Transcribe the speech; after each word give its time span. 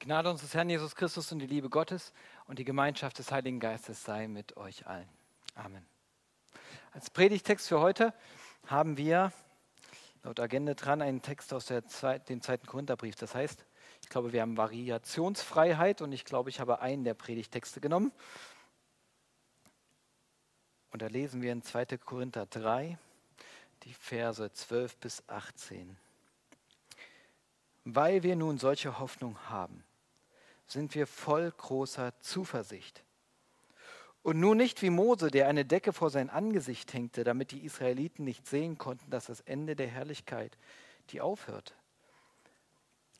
Die 0.00 0.04
Gnade 0.04 0.30
unseres 0.30 0.54
Herrn 0.54 0.70
Jesus 0.70 0.94
Christus 0.94 1.32
und 1.32 1.40
die 1.40 1.46
Liebe 1.46 1.68
Gottes 1.68 2.12
und 2.46 2.60
die 2.60 2.64
Gemeinschaft 2.64 3.18
des 3.18 3.32
Heiligen 3.32 3.58
Geistes 3.58 4.04
sei 4.04 4.28
mit 4.28 4.56
euch 4.56 4.86
allen. 4.86 5.08
Amen. 5.56 5.84
Als 6.92 7.10
Predigtext 7.10 7.66
für 7.66 7.80
heute 7.80 8.14
haben 8.66 8.96
wir 8.96 9.32
laut 10.22 10.38
Agenda 10.38 10.74
dran 10.74 11.02
einen 11.02 11.20
Text 11.20 11.52
aus 11.52 11.66
Zwei 11.66 12.18
dem 12.20 12.40
zweiten 12.42 12.66
Korintherbrief. 12.66 13.16
Das 13.16 13.34
heißt, 13.34 13.64
ich 14.02 14.08
glaube, 14.08 14.32
wir 14.32 14.42
haben 14.42 14.56
Variationsfreiheit 14.56 16.00
und 16.00 16.12
ich 16.12 16.24
glaube, 16.24 16.50
ich 16.50 16.60
habe 16.60 16.80
einen 16.80 17.02
der 17.02 17.14
Predigtexte 17.14 17.80
genommen. 17.80 18.12
Und 20.90 21.02
da 21.02 21.08
lesen 21.08 21.42
wir 21.42 21.52
in 21.52 21.62
2. 21.62 21.98
Korinther 21.98 22.46
3, 22.46 22.98
die 23.82 23.94
Verse 23.94 24.52
12 24.52 24.96
bis 24.96 25.28
18. 25.28 25.96
Weil 27.84 28.22
wir 28.22 28.36
nun 28.36 28.58
solche 28.58 28.98
Hoffnung 28.98 29.38
haben, 29.48 29.84
sind 30.68 30.94
wir 30.94 31.06
voll 31.06 31.50
großer 31.50 32.18
Zuversicht. 32.20 33.02
Und 34.22 34.40
nun 34.40 34.56
nicht 34.56 34.82
wie 34.82 34.90
Mose, 34.90 35.30
der 35.30 35.48
eine 35.48 35.64
Decke 35.64 35.92
vor 35.92 36.10
sein 36.10 36.28
Angesicht 36.28 36.92
hängte, 36.92 37.24
damit 37.24 37.50
die 37.50 37.64
Israeliten 37.64 38.24
nicht 38.24 38.46
sehen 38.46 38.76
konnten, 38.76 39.10
dass 39.10 39.26
das 39.26 39.40
Ende 39.40 39.74
der 39.76 39.86
Herrlichkeit, 39.86 40.58
die 41.10 41.20
aufhörte. 41.20 41.74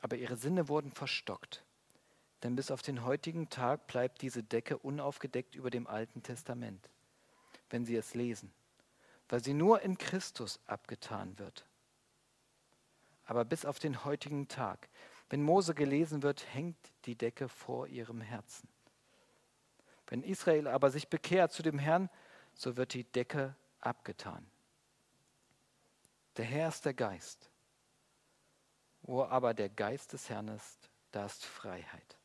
Aber 0.00 0.16
ihre 0.16 0.36
Sinne 0.36 0.68
wurden 0.68 0.92
verstockt. 0.92 1.64
Denn 2.42 2.54
bis 2.54 2.70
auf 2.70 2.82
den 2.82 3.04
heutigen 3.04 3.48
Tag 3.48 3.86
bleibt 3.86 4.22
diese 4.22 4.42
Decke 4.42 4.78
unaufgedeckt 4.78 5.54
über 5.54 5.70
dem 5.70 5.86
Alten 5.86 6.22
Testament, 6.22 6.88
wenn 7.70 7.84
sie 7.84 7.96
es 7.96 8.14
lesen, 8.14 8.52
weil 9.28 9.42
sie 9.42 9.54
nur 9.54 9.80
in 9.82 9.98
Christus 9.98 10.60
abgetan 10.66 11.38
wird 11.38 11.64
aber 13.28 13.44
bis 13.44 13.66
auf 13.66 13.78
den 13.78 14.04
heutigen 14.06 14.48
Tag. 14.48 14.88
Wenn 15.30 15.42
Mose 15.42 15.74
gelesen 15.74 16.22
wird, 16.22 16.46
hängt 16.54 16.78
die 17.04 17.16
Decke 17.16 17.48
vor 17.48 17.86
ihrem 17.86 18.20
Herzen. 18.20 18.68
Wenn 20.06 20.22
Israel 20.22 20.68
aber 20.68 20.90
sich 20.90 21.08
bekehrt 21.08 21.52
zu 21.52 21.62
dem 21.62 21.78
Herrn, 21.78 22.08
so 22.54 22.76
wird 22.76 22.94
die 22.94 23.04
Decke 23.04 23.54
abgetan. 23.80 24.46
Der 26.38 26.46
Herr 26.46 26.68
ist 26.68 26.84
der 26.84 26.94
Geist. 26.94 27.50
Wo 29.02 29.22
aber 29.22 29.54
der 29.54 29.68
Geist 29.68 30.12
des 30.12 30.30
Herrn 30.30 30.48
ist, 30.48 30.90
da 31.10 31.26
ist 31.26 31.44
Freiheit. 31.44 32.16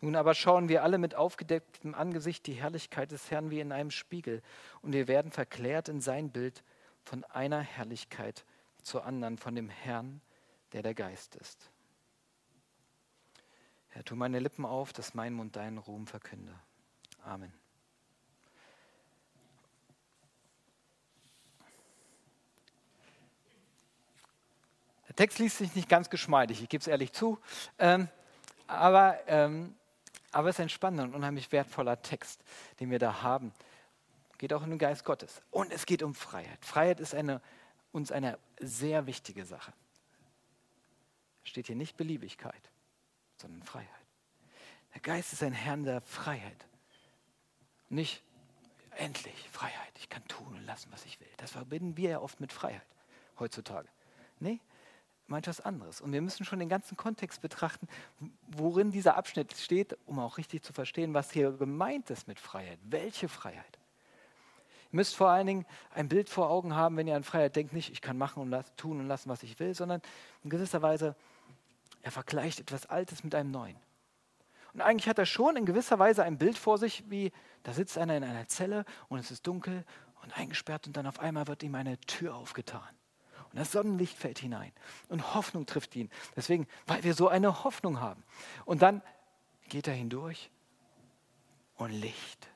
Nun 0.00 0.16
aber 0.16 0.34
schauen 0.34 0.68
wir 0.68 0.82
alle 0.82 0.98
mit 0.98 1.14
aufgedecktem 1.14 1.94
Angesicht 1.94 2.46
die 2.46 2.54
Herrlichkeit 2.54 3.12
des 3.12 3.30
Herrn 3.30 3.50
wie 3.50 3.60
in 3.60 3.70
einem 3.70 3.90
Spiegel, 3.90 4.42
und 4.80 4.92
wir 4.92 5.08
werden 5.08 5.30
verklärt 5.30 5.88
in 5.88 6.00
sein 6.00 6.30
Bild 6.30 6.64
von 7.04 7.22
einer 7.24 7.60
Herrlichkeit 7.60 8.44
zur 8.82 9.04
anderen 9.04 9.38
von 9.38 9.54
dem 9.54 9.68
Herrn, 9.68 10.20
der 10.72 10.82
der 10.82 10.94
Geist 10.94 11.36
ist. 11.36 11.70
Herr, 13.92 14.04
tu 14.04 14.16
meine 14.16 14.38
Lippen 14.38 14.64
auf, 14.66 14.92
dass 14.92 15.14
mein 15.14 15.32
Mund 15.32 15.56
deinen 15.56 15.78
Ruhm 15.78 16.06
verkünde. 16.06 16.54
Amen. 17.24 17.52
Der 25.08 25.16
Text 25.16 25.38
liest 25.38 25.58
sich 25.58 25.74
nicht 25.74 25.88
ganz 25.88 26.08
geschmeidig, 26.10 26.62
ich 26.62 26.68
gebe 26.68 26.80
es 26.80 26.86
ehrlich 26.86 27.12
zu, 27.12 27.38
ähm, 27.78 28.08
aber, 28.66 29.18
ähm, 29.26 29.74
es 30.32 30.46
ist 30.46 30.60
ein 30.60 30.70
spannender 30.70 31.04
und 31.04 31.14
unheimlich 31.14 31.52
wertvoller 31.52 32.00
Text, 32.00 32.42
den 32.80 32.90
wir 32.90 32.98
da 32.98 33.22
haben. 33.22 33.52
Geht 34.38 34.54
auch 34.54 34.62
in 34.62 34.70
den 34.70 34.78
Geist 34.78 35.04
Gottes. 35.04 35.42
Und 35.50 35.70
es 35.70 35.84
geht 35.84 36.02
um 36.02 36.14
Freiheit. 36.14 36.64
Freiheit 36.64 36.98
ist 36.98 37.14
eine 37.14 37.42
uns 37.92 38.10
eine 38.10 38.38
sehr 38.58 39.06
wichtige 39.06 39.44
Sache. 39.44 39.72
Steht 41.44 41.66
hier 41.66 41.76
nicht 41.76 41.96
Beliebigkeit, 41.96 42.70
sondern 43.42 43.62
Freiheit. 43.62 43.88
Der 44.94 45.00
Geist 45.00 45.32
ist 45.32 45.42
ein 45.42 45.52
Herrn 45.52 45.84
der 45.84 46.00
Freiheit. 46.00 46.66
Nicht 47.88 48.22
endlich 48.96 49.48
Freiheit, 49.50 49.92
ich 49.98 50.08
kann 50.08 50.26
tun 50.28 50.46
und 50.48 50.66
lassen, 50.66 50.90
was 50.92 51.04
ich 51.04 51.20
will. 51.20 51.28
Das 51.36 51.52
verbinden 51.52 51.96
wir 51.96 52.10
ja 52.10 52.20
oft 52.20 52.40
mit 52.40 52.52
Freiheit 52.52 52.86
heutzutage. 53.38 53.88
Nee, 54.38 54.60
meint 55.26 55.46
was 55.46 55.60
anderes. 55.60 56.00
Und 56.00 56.12
wir 56.12 56.20
müssen 56.20 56.44
schon 56.44 56.58
den 56.58 56.68
ganzen 56.68 56.96
Kontext 56.96 57.40
betrachten, 57.40 57.88
worin 58.48 58.90
dieser 58.90 59.16
Abschnitt 59.16 59.54
steht, 59.56 59.96
um 60.06 60.18
auch 60.18 60.38
richtig 60.38 60.62
zu 60.62 60.72
verstehen, 60.72 61.14
was 61.14 61.30
hier 61.30 61.52
gemeint 61.52 62.10
ist 62.10 62.28
mit 62.28 62.38
Freiheit. 62.38 62.78
Welche 62.82 63.28
Freiheit? 63.28 63.78
Ihr 64.92 64.96
müsst 64.96 65.16
vor 65.16 65.30
allen 65.30 65.46
Dingen 65.46 65.66
ein 65.94 66.08
Bild 66.08 66.28
vor 66.28 66.50
Augen 66.50 66.74
haben, 66.74 66.96
wenn 66.98 67.08
ihr 67.08 67.16
an 67.16 67.24
Freiheit 67.24 67.56
denkt, 67.56 67.72
nicht 67.72 67.90
ich 67.90 68.02
kann 68.02 68.18
machen 68.18 68.42
und 68.42 68.76
tun 68.76 69.00
und 69.00 69.08
lassen, 69.08 69.30
was 69.30 69.42
ich 69.42 69.58
will, 69.58 69.74
sondern 69.74 70.02
in 70.44 70.50
gewisser 70.50 70.82
Weise, 70.82 71.16
er 72.02 72.10
vergleicht 72.10 72.60
etwas 72.60 72.86
Altes 72.86 73.24
mit 73.24 73.34
einem 73.34 73.50
Neuen. 73.50 73.76
Und 74.74 74.80
eigentlich 74.80 75.08
hat 75.08 75.18
er 75.18 75.26
schon 75.26 75.56
in 75.56 75.66
gewisser 75.66 75.98
Weise 75.98 76.24
ein 76.24 76.38
Bild 76.38 76.58
vor 76.58 76.78
sich, 76.78 77.04
wie 77.08 77.32
da 77.62 77.72
sitzt 77.72 77.98
einer 77.98 78.16
in 78.16 78.24
einer 78.24 78.48
Zelle 78.48 78.84
und 79.08 79.18
es 79.18 79.30
ist 79.30 79.46
dunkel 79.46 79.84
und 80.22 80.36
eingesperrt 80.36 80.86
und 80.86 80.96
dann 80.96 81.06
auf 81.06 81.20
einmal 81.20 81.46
wird 81.46 81.62
ihm 81.62 81.74
eine 81.74 81.98
Tür 82.00 82.34
aufgetan. 82.34 82.88
Und 83.50 83.58
das 83.58 83.72
Sonnenlicht 83.72 84.16
fällt 84.16 84.38
hinein 84.38 84.72
und 85.08 85.34
Hoffnung 85.34 85.66
trifft 85.66 85.94
ihn. 85.94 86.10
Deswegen, 86.34 86.66
weil 86.86 87.04
wir 87.04 87.14
so 87.14 87.28
eine 87.28 87.64
Hoffnung 87.64 88.00
haben. 88.00 88.24
Und 88.64 88.80
dann 88.80 89.02
geht 89.68 89.86
er 89.86 89.94
hindurch 89.94 90.50
und 91.76 91.90
Licht. 91.90 92.48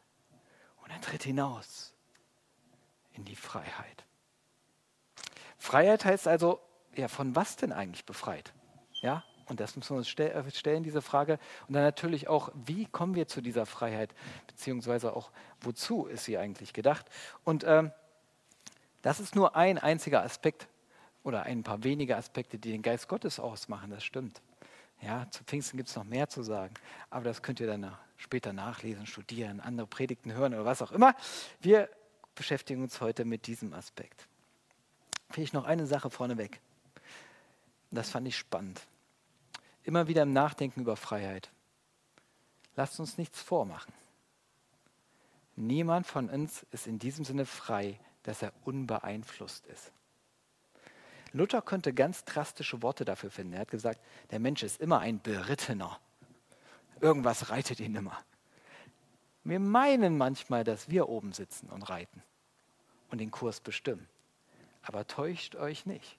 Und 0.83 0.91
er 0.91 1.01
tritt 1.01 1.23
hinaus 1.23 1.93
in 3.13 3.25
die 3.25 3.37
Freiheit. 3.37 4.05
Freiheit 5.59 6.05
heißt 6.05 6.29
also, 6.29 6.61
ja, 6.95 7.09
von 7.09 7.37
was 7.37 7.57
denn 7.57 7.73
eigentlich 7.73 8.07
befreit? 8.07 8.55
Ja, 9.03 9.23
und 9.49 9.61
das 9.61 9.77
müssen 9.77 9.91
wir 9.91 9.99
uns 9.99 10.13
äh, 10.19 10.51
stellen, 10.51 10.83
diese 10.83 11.03
Frage. 11.03 11.39
Und 11.69 11.75
dann 11.75 11.83
natürlich 11.83 12.29
auch, 12.29 12.51
wie 12.55 12.87
kommen 12.87 13.15
wir 13.15 13.29
zu 13.29 13.41
dieser 13.41 13.67
Freiheit, 13.67 14.15
beziehungsweise 14.47 15.15
auch, 15.15 15.31
wozu 15.61 16.07
ist 16.07 16.25
sie 16.25 16.39
eigentlich 16.39 16.73
gedacht? 16.73 17.07
Und 17.45 17.65
ähm, 17.67 17.93
das 19.03 19.21
ist 19.21 19.37
nur 19.37 19.57
ein 19.57 19.79
einziger 19.79 20.23
Aspekt 20.23 20.67
oder 21.23 21.45
ein 21.45 21.63
paar 21.63 21.85
wenige 21.85 22.17
Aspekte, 22.17 22.59
die 22.59 22.73
den 22.73 22.83
Geist 22.83 23.09
Gottes 23.09 23.39
ausmachen, 23.39 23.91
das 23.91 24.05
stimmt. 24.05 24.43
Ja, 25.01 25.27
zu 25.31 25.45
Pfingsten 25.45 25.77
gibt 25.77 25.89
es 25.89 25.97
noch 25.97 26.05
mehr 26.05 26.29
zu 26.29 26.43
sagen, 26.43 26.75
aber 27.11 27.25
das 27.25 27.43
könnt 27.43 27.61
ihr 27.61 27.67
dann 27.67 27.93
später 28.17 28.53
nachlesen, 28.53 29.07
studieren, 29.07 29.61
andere 29.61 29.87
Predigten 29.87 30.33
hören 30.33 30.55
oder 30.55 30.65
was 30.65 30.83
auch 30.83 30.93
immer. 30.93 31.15
Wir 31.61 31.89
beschäftigen 32.35 32.83
uns 32.83 33.01
heute 33.01 33.25
mit 33.25 33.47
diesem 33.47 33.75
Aspekt. 33.75 34.27
Vielleicht 35.31 35.55
noch 35.55 35.65
eine 35.65 35.87
Sache 35.87 36.11
vorneweg. 36.11 36.61
Das 37.91 38.11
fand 38.11 38.27
ich 38.27 38.37
spannend. 38.37 38.81
Immer 39.87 40.09
wieder 40.09 40.25
im 40.25 40.33
Nachdenken 40.33 40.81
über 40.81 40.97
Freiheit. 40.97 41.53
Lasst 42.75 42.99
uns 42.99 43.19
nichts 43.19 43.41
vormachen. 43.41 43.95
Niemand 45.55 46.09
von 46.09 46.29
uns 46.29 46.67
ist 46.73 46.89
in 46.89 46.99
diesem 46.99 47.25
Sinne 47.25 47.47
frei, 47.47 48.01
dass 48.25 48.43
er 48.43 48.53
unbeeinflusst 48.65 49.65
ist. 49.67 49.93
Luther 51.31 51.63
könnte 51.63 51.95
ganz 51.95 52.25
drastische 52.25 52.83
Worte 52.83 53.05
dafür 53.05 53.31
finden. 53.31 53.53
Er 53.53 53.61
hat 53.61 53.71
gesagt, 53.71 54.01
der 54.33 54.41
Mensch 54.41 54.65
ist 54.65 54.81
immer 54.81 54.99
ein 54.99 55.21
Berittener. 55.21 56.01
Irgendwas 57.01 57.51
reitet 57.51 57.79
ihn 57.79 57.95
immer. 57.95 58.19
Wir 59.45 59.61
meinen 59.61 60.19
manchmal, 60.19 60.65
dass 60.65 60.91
wir 60.91 61.09
oben 61.09 61.33
sitzen 61.33 61.71
und 61.71 61.89
reiten 61.89 62.25
und 63.13 63.19
den 63.19 63.31
Kurs 63.31 63.61
bestimmen. 63.61 64.09
Aber 64.83 65.07
täuscht 65.07 65.55
euch 65.55 65.87
nicht. 65.87 66.19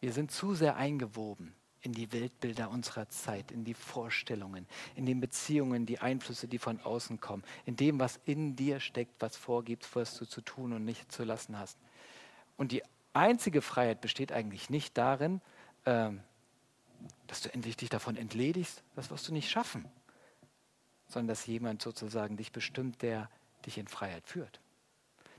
Wir 0.00 0.14
sind 0.14 0.30
zu 0.30 0.54
sehr 0.54 0.76
eingewoben 0.76 1.54
in 1.86 1.92
die 1.92 2.12
Weltbilder 2.12 2.70
unserer 2.70 3.08
Zeit, 3.08 3.50
in 3.50 3.64
die 3.64 3.74
Vorstellungen, 3.74 4.66
in 4.94 5.06
den 5.06 5.20
Beziehungen, 5.20 5.86
die 5.86 5.98
Einflüsse, 5.98 6.48
die 6.48 6.58
von 6.58 6.80
außen 6.80 7.20
kommen, 7.20 7.42
in 7.64 7.76
dem, 7.76 7.98
was 7.98 8.20
in 8.26 8.56
dir 8.56 8.80
steckt, 8.80 9.14
was 9.20 9.36
vorgibt, 9.36 9.88
was 9.96 10.18
du 10.18 10.26
zu 10.26 10.40
tun 10.40 10.72
und 10.72 10.84
nicht 10.84 11.10
zu 11.10 11.24
lassen 11.24 11.58
hast. 11.58 11.78
Und 12.56 12.72
die 12.72 12.82
einzige 13.14 13.62
Freiheit 13.62 14.00
besteht 14.00 14.32
eigentlich 14.32 14.68
nicht 14.68 14.98
darin, 14.98 15.40
ähm, 15.86 16.20
dass 17.26 17.40
du 17.40 17.52
endlich 17.52 17.76
dich 17.76 17.88
davon 17.88 18.16
entledigst, 18.16 18.82
das 18.94 19.10
wirst 19.10 19.28
du 19.28 19.32
nicht 19.32 19.50
schaffen 19.50 19.88
sondern 21.08 21.28
dass 21.28 21.46
jemand 21.46 21.82
sozusagen 21.82 22.36
dich 22.36 22.52
bestimmt, 22.52 23.02
der 23.02 23.30
dich 23.64 23.78
in 23.78 23.88
Freiheit 23.88 24.26
führt. 24.26 24.60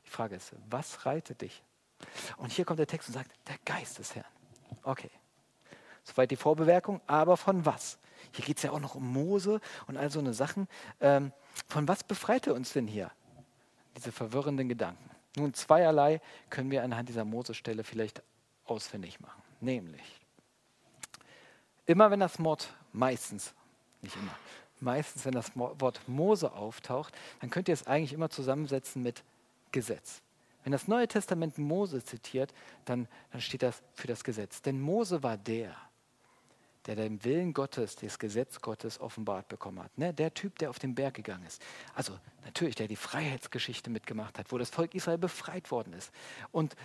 Die 0.05 0.09
Frage 0.09 0.35
ist, 0.35 0.53
was 0.69 1.05
reitet 1.05 1.41
dich? 1.41 1.63
Und 2.37 2.51
hier 2.51 2.65
kommt 2.65 2.79
der 2.79 2.87
Text 2.87 3.09
und 3.09 3.13
sagt, 3.13 3.31
der 3.47 3.57
Geist 3.65 3.99
des 3.99 4.15
Herrn. 4.15 4.25
Okay, 4.83 5.09
soweit 6.07 6.31
die 6.31 6.35
Vorbewerkung, 6.35 7.01
aber 7.07 7.37
von 7.37 7.65
was? 7.65 7.99
Hier 8.31 8.45
geht 8.45 8.57
es 8.57 8.63
ja 8.63 8.71
auch 8.71 8.79
noch 8.79 8.95
um 8.95 9.11
Mose 9.13 9.59
und 9.87 9.97
all 9.97 10.09
so 10.09 10.19
eine 10.19 10.33
Sachen. 10.33 10.67
Ähm, 10.99 11.31
von 11.67 11.87
was 11.87 12.03
befreit 12.03 12.47
er 12.47 12.55
uns 12.55 12.73
denn 12.73 12.87
hier? 12.87 13.11
Diese 13.95 14.11
verwirrenden 14.11 14.69
Gedanken. 14.69 15.09
Nun, 15.35 15.53
zweierlei 15.53 16.21
können 16.49 16.71
wir 16.71 16.83
anhand 16.83 17.09
dieser 17.09 17.25
Mose-Stelle 17.25 17.83
vielleicht 17.83 18.23
ausfindig 18.65 19.19
machen. 19.19 19.41
Nämlich, 19.59 20.19
immer 21.85 22.11
wenn 22.11 22.19
das 22.19 22.39
Mord, 22.39 22.69
meistens, 22.91 23.53
nicht 24.01 24.15
immer, 24.15 24.35
meistens, 24.79 25.25
wenn 25.25 25.33
das 25.33 25.55
Wort 25.55 26.01
Mose 26.07 26.51
auftaucht, 26.53 27.13
dann 27.41 27.49
könnt 27.49 27.67
ihr 27.67 27.73
es 27.73 27.87
eigentlich 27.87 28.13
immer 28.13 28.29
zusammensetzen 28.29 29.01
mit 29.01 29.23
Gesetz. 29.71 30.21
Wenn 30.63 30.71
das 30.71 30.87
Neue 30.87 31.07
Testament 31.07 31.57
Mose 31.57 32.03
zitiert, 32.03 32.53
dann, 32.85 33.07
dann 33.31 33.41
steht 33.41 33.63
das 33.63 33.81
für 33.93 34.07
das 34.07 34.23
Gesetz. 34.23 34.61
Denn 34.61 34.81
Mose 34.81 35.23
war 35.23 35.37
der, 35.37 35.75
der 36.87 36.95
den 36.95 37.23
Willen 37.23 37.53
Gottes, 37.53 37.97
das 37.97 38.17
Gesetz 38.17 38.61
Gottes 38.61 38.99
offenbart 38.99 39.49
bekommen 39.49 39.83
hat. 39.83 39.95
Ne? 39.97 40.13
Der 40.13 40.33
Typ, 40.33 40.57
der 40.59 40.69
auf 40.69 40.79
den 40.79 40.95
Berg 40.95 41.15
gegangen 41.15 41.45
ist. 41.45 41.61
Also 41.93 42.17
natürlich, 42.45 42.75
der 42.75 42.87
die 42.87 42.95
Freiheitsgeschichte 42.95 43.89
mitgemacht 43.89 44.39
hat, 44.39 44.51
wo 44.51 44.57
das 44.57 44.69
Volk 44.69 44.95
Israel 44.95 45.17
befreit 45.17 45.69
worden 45.69 45.93
ist. 45.93 46.11
Und 46.51 46.75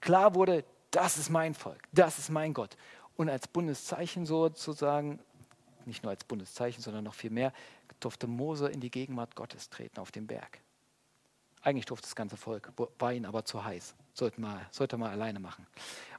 klar 0.00 0.34
wurde, 0.34 0.64
das 0.90 1.16
ist 1.16 1.30
mein 1.30 1.54
Volk, 1.54 1.82
das 1.92 2.18
ist 2.18 2.30
mein 2.30 2.52
Gott. 2.54 2.76
Und 3.16 3.30
als 3.30 3.48
Bundeszeichen 3.48 4.26
sozusagen, 4.26 5.18
nicht 5.86 6.02
nur 6.02 6.10
als 6.10 6.24
Bundeszeichen, 6.24 6.82
sondern 6.82 7.04
noch 7.04 7.14
viel 7.14 7.30
mehr, 7.30 7.52
durfte 7.98 8.26
Mose 8.26 8.68
in 8.68 8.80
die 8.80 8.90
Gegenwart 8.90 9.34
Gottes 9.34 9.70
treten 9.70 9.98
auf 10.00 10.12
dem 10.12 10.26
Berg. 10.26 10.60
Eigentlich 11.62 11.86
durfte 11.86 12.06
das 12.06 12.14
ganze 12.14 12.36
Volk, 12.36 12.72
war 12.98 13.12
ihnen 13.12 13.24
aber 13.24 13.44
zu 13.44 13.64
heiß. 13.64 13.94
Sollte, 14.12 14.40
mal, 14.40 14.66
sollte 14.70 14.96
mal 14.98 15.10
alleine 15.10 15.40
machen. 15.40 15.66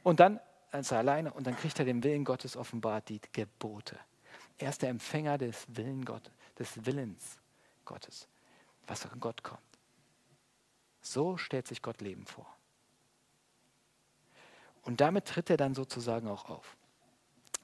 Und 0.03 0.19
dann 0.19 0.39
ist 0.73 0.91
er 0.91 0.99
alleine 0.99 1.33
und 1.33 1.47
dann 1.47 1.55
kriegt 1.55 1.79
er 1.79 1.85
den 1.85 2.03
Willen 2.03 2.25
Gottes 2.25 2.57
offenbart, 2.57 3.09
die 3.09 3.21
Gebote. 3.31 3.97
Er 4.57 4.69
ist 4.69 4.81
der 4.81 4.89
Empfänger 4.89 5.37
des, 5.37 5.65
Willen 5.69 6.03
Gott, 6.03 6.31
des 6.59 6.85
Willens 6.85 7.37
Gottes, 7.85 8.27
was 8.85 9.03
von 9.03 9.19
Gott 9.19 9.43
kommt. 9.43 9.61
So 11.01 11.37
stellt 11.37 11.67
sich 11.67 11.81
Gott 11.81 12.01
Leben 12.01 12.25
vor. 12.25 12.47
Und 14.83 15.01
damit 15.01 15.25
tritt 15.25 15.49
er 15.49 15.57
dann 15.57 15.75
sozusagen 15.75 16.27
auch 16.27 16.49
auf. 16.49 16.77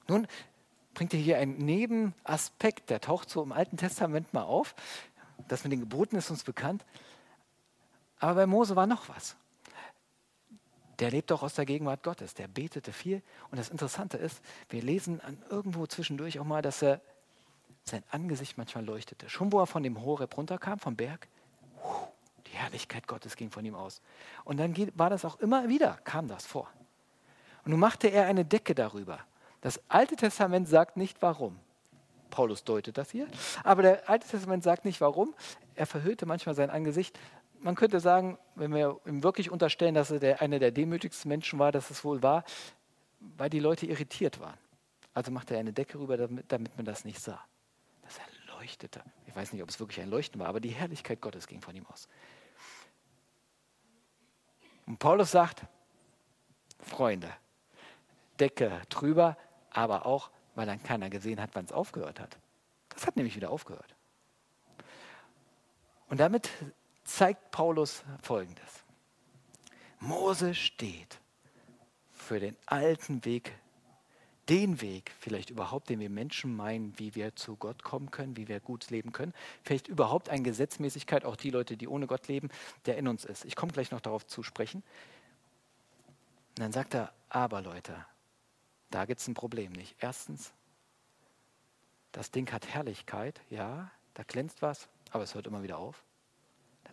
Nun 0.08 0.26
bringt 0.94 1.12
er 1.12 1.20
hier 1.20 1.38
einen 1.38 1.56
Nebenaspekt, 1.56 2.90
der 2.90 3.00
taucht 3.00 3.28
so 3.28 3.42
im 3.42 3.52
Alten 3.52 3.76
Testament 3.76 4.32
mal 4.32 4.42
auf. 4.42 4.74
Das 5.48 5.64
mit 5.64 5.72
den 5.72 5.80
Geboten 5.80 6.16
ist 6.16 6.30
uns 6.30 6.44
bekannt. 6.44 6.84
Aber 8.18 8.34
bei 8.34 8.46
Mose 8.46 8.76
war 8.76 8.86
noch 8.86 9.08
was. 9.08 9.36
Der 10.98 11.10
lebt 11.10 11.32
auch 11.32 11.42
aus 11.42 11.54
der 11.54 11.66
Gegenwart 11.66 12.02
Gottes. 12.02 12.34
Der 12.34 12.48
betete 12.48 12.92
viel. 12.92 13.22
Und 13.50 13.58
das 13.58 13.68
Interessante 13.68 14.16
ist, 14.16 14.40
wir 14.68 14.82
lesen 14.82 15.20
an 15.20 15.36
irgendwo 15.50 15.86
zwischendurch 15.86 16.38
auch 16.38 16.44
mal, 16.44 16.62
dass 16.62 16.82
er 16.82 17.00
sein 17.84 18.02
Angesicht 18.10 18.56
manchmal 18.56 18.84
leuchtete. 18.84 19.28
Schon 19.28 19.52
wo 19.52 19.60
er 19.60 19.66
von 19.66 19.82
dem 19.82 20.02
Horeb 20.02 20.36
runterkam, 20.36 20.78
vom 20.78 20.96
Berg, 20.96 21.28
die 22.46 22.52
Herrlichkeit 22.52 23.06
Gottes 23.06 23.36
ging 23.36 23.50
von 23.50 23.64
ihm 23.64 23.74
aus. 23.74 24.00
Und 24.44 24.58
dann 24.58 24.74
war 24.94 25.10
das 25.10 25.24
auch 25.24 25.40
immer 25.40 25.68
wieder, 25.68 25.98
kam 26.04 26.28
das 26.28 26.46
vor. 26.46 26.68
Und 27.64 27.70
nun 27.70 27.80
machte 27.80 28.08
er 28.08 28.26
eine 28.26 28.44
Decke 28.44 28.74
darüber. 28.74 29.18
Das 29.60 29.80
Alte 29.88 30.16
Testament 30.16 30.68
sagt 30.68 30.96
nicht 30.96 31.20
warum. 31.22 31.58
Paulus 32.30 32.64
deutet 32.64 32.98
das 32.98 33.10
hier. 33.10 33.28
Aber 33.62 33.82
der 33.82 34.08
Alte 34.10 34.28
Testament 34.28 34.62
sagt 34.62 34.84
nicht 34.84 35.00
warum. 35.00 35.34
Er 35.74 35.86
verhüllte 35.86 36.26
manchmal 36.26 36.54
sein 36.54 36.70
Angesicht. 36.70 37.18
Man 37.64 37.76
könnte 37.76 37.98
sagen, 37.98 38.38
wenn 38.56 38.74
wir 38.74 39.00
ihm 39.06 39.22
wirklich 39.22 39.50
unterstellen, 39.50 39.94
dass 39.94 40.10
er 40.10 40.18
der, 40.18 40.42
einer 40.42 40.58
der 40.58 40.70
demütigsten 40.70 41.30
Menschen 41.30 41.58
war, 41.58 41.72
dass 41.72 41.88
es 41.88 42.04
wohl 42.04 42.22
war, 42.22 42.44
weil 43.38 43.48
die 43.48 43.58
Leute 43.58 43.86
irritiert 43.86 44.38
waren. 44.38 44.58
Also 45.14 45.30
machte 45.30 45.54
er 45.54 45.60
eine 45.60 45.72
Decke 45.72 45.98
rüber, 45.98 46.18
damit, 46.18 46.52
damit 46.52 46.76
man 46.76 46.84
das 46.84 47.06
nicht 47.06 47.20
sah. 47.20 47.42
Das 48.02 48.18
erleuchtete. 48.18 49.02
Ich 49.26 49.34
weiß 49.34 49.54
nicht, 49.54 49.62
ob 49.62 49.70
es 49.70 49.80
wirklich 49.80 49.98
ein 50.02 50.10
Leuchten 50.10 50.38
war, 50.38 50.48
aber 50.48 50.60
die 50.60 50.68
Herrlichkeit 50.68 51.22
Gottes 51.22 51.46
ging 51.46 51.62
von 51.62 51.74
ihm 51.74 51.86
aus. 51.86 52.06
Und 54.84 54.98
Paulus 54.98 55.30
sagt, 55.30 55.62
Freunde, 56.80 57.32
Decke 58.38 58.82
drüber, 58.90 59.38
aber 59.70 60.04
auch, 60.04 60.30
weil 60.54 60.66
dann 60.66 60.82
keiner 60.82 61.08
gesehen 61.08 61.40
hat, 61.40 61.48
wann 61.54 61.64
es 61.64 61.72
aufgehört 61.72 62.20
hat. 62.20 62.36
Das 62.90 63.06
hat 63.06 63.16
nämlich 63.16 63.36
wieder 63.36 63.48
aufgehört. 63.48 63.94
Und 66.10 66.20
damit 66.20 66.50
zeigt 67.04 67.50
Paulus 67.50 68.02
Folgendes. 68.22 68.84
Mose 70.00 70.54
steht 70.54 71.20
für 72.12 72.40
den 72.40 72.56
alten 72.66 73.24
Weg, 73.24 73.52
den 74.48 74.80
Weg, 74.82 75.12
vielleicht 75.18 75.50
überhaupt, 75.50 75.88
den 75.88 76.00
wir 76.00 76.10
Menschen 76.10 76.54
meinen, 76.54 76.98
wie 76.98 77.14
wir 77.14 77.34
zu 77.34 77.56
Gott 77.56 77.82
kommen 77.82 78.10
können, 78.10 78.36
wie 78.36 78.48
wir 78.48 78.60
gut 78.60 78.90
leben 78.90 79.12
können. 79.12 79.32
Vielleicht 79.62 79.88
überhaupt 79.88 80.28
eine 80.28 80.42
Gesetzmäßigkeit, 80.42 81.24
auch 81.24 81.36
die 81.36 81.50
Leute, 81.50 81.76
die 81.76 81.88
ohne 81.88 82.06
Gott 82.06 82.28
leben, 82.28 82.50
der 82.84 82.98
in 82.98 83.08
uns 83.08 83.24
ist. 83.24 83.44
Ich 83.44 83.56
komme 83.56 83.72
gleich 83.72 83.90
noch 83.90 84.00
darauf 84.00 84.26
zu 84.26 84.42
sprechen. 84.42 84.82
Und 86.50 86.60
dann 86.60 86.72
sagt 86.72 86.94
er, 86.94 87.12
aber 87.30 87.62
Leute, 87.62 88.04
da 88.90 89.06
gibt 89.06 89.20
es 89.20 89.28
ein 89.28 89.34
Problem 89.34 89.72
nicht. 89.72 89.96
Erstens, 89.98 90.52
das 92.12 92.30
Ding 92.30 92.52
hat 92.52 92.68
Herrlichkeit, 92.68 93.40
ja, 93.50 93.90
da 94.12 94.22
glänzt 94.22 94.62
was, 94.62 94.88
aber 95.10 95.24
es 95.24 95.34
hört 95.34 95.46
immer 95.46 95.62
wieder 95.62 95.78
auf. 95.78 96.04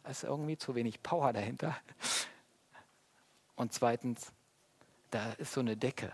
Da 0.03 0.09
ist 0.09 0.23
irgendwie 0.23 0.57
zu 0.57 0.75
wenig 0.75 1.01
Power 1.03 1.33
dahinter. 1.33 1.75
Und 3.55 3.73
zweitens, 3.73 4.31
da 5.11 5.33
ist 5.33 5.53
so 5.53 5.59
eine 5.59 5.77
Decke, 5.77 6.11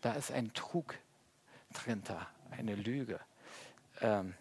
da 0.00 0.12
ist 0.12 0.30
ein 0.30 0.52
Trug 0.52 0.94
drunter, 1.72 2.28
eine 2.50 2.74
Lüge. 2.74 3.20
Ähm, 4.00 4.34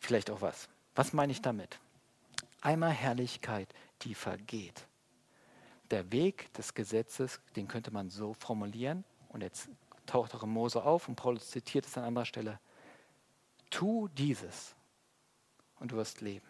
vielleicht 0.00 0.30
auch 0.30 0.40
was. 0.40 0.68
Was 0.94 1.12
meine 1.12 1.32
ich 1.32 1.42
damit? 1.42 1.78
Einmal 2.60 2.90
Herrlichkeit, 2.90 3.72
die 4.02 4.14
vergeht. 4.14 4.86
Der 5.90 6.10
Weg 6.10 6.52
des 6.54 6.74
Gesetzes, 6.74 7.40
den 7.54 7.68
könnte 7.68 7.90
man 7.90 8.10
so 8.10 8.34
formulieren, 8.34 9.04
und 9.28 9.42
jetzt 9.42 9.68
taucht 10.06 10.34
auch 10.34 10.44
Mose 10.44 10.82
auf 10.82 11.08
und 11.08 11.16
Paulus 11.16 11.50
zitiert 11.50 11.86
es 11.86 11.98
an 11.98 12.04
anderer 12.04 12.24
Stelle. 12.24 12.58
Tu 13.70 14.08
dieses 14.08 14.74
und 15.78 15.92
du 15.92 15.96
wirst 15.96 16.20
leben. 16.20 16.46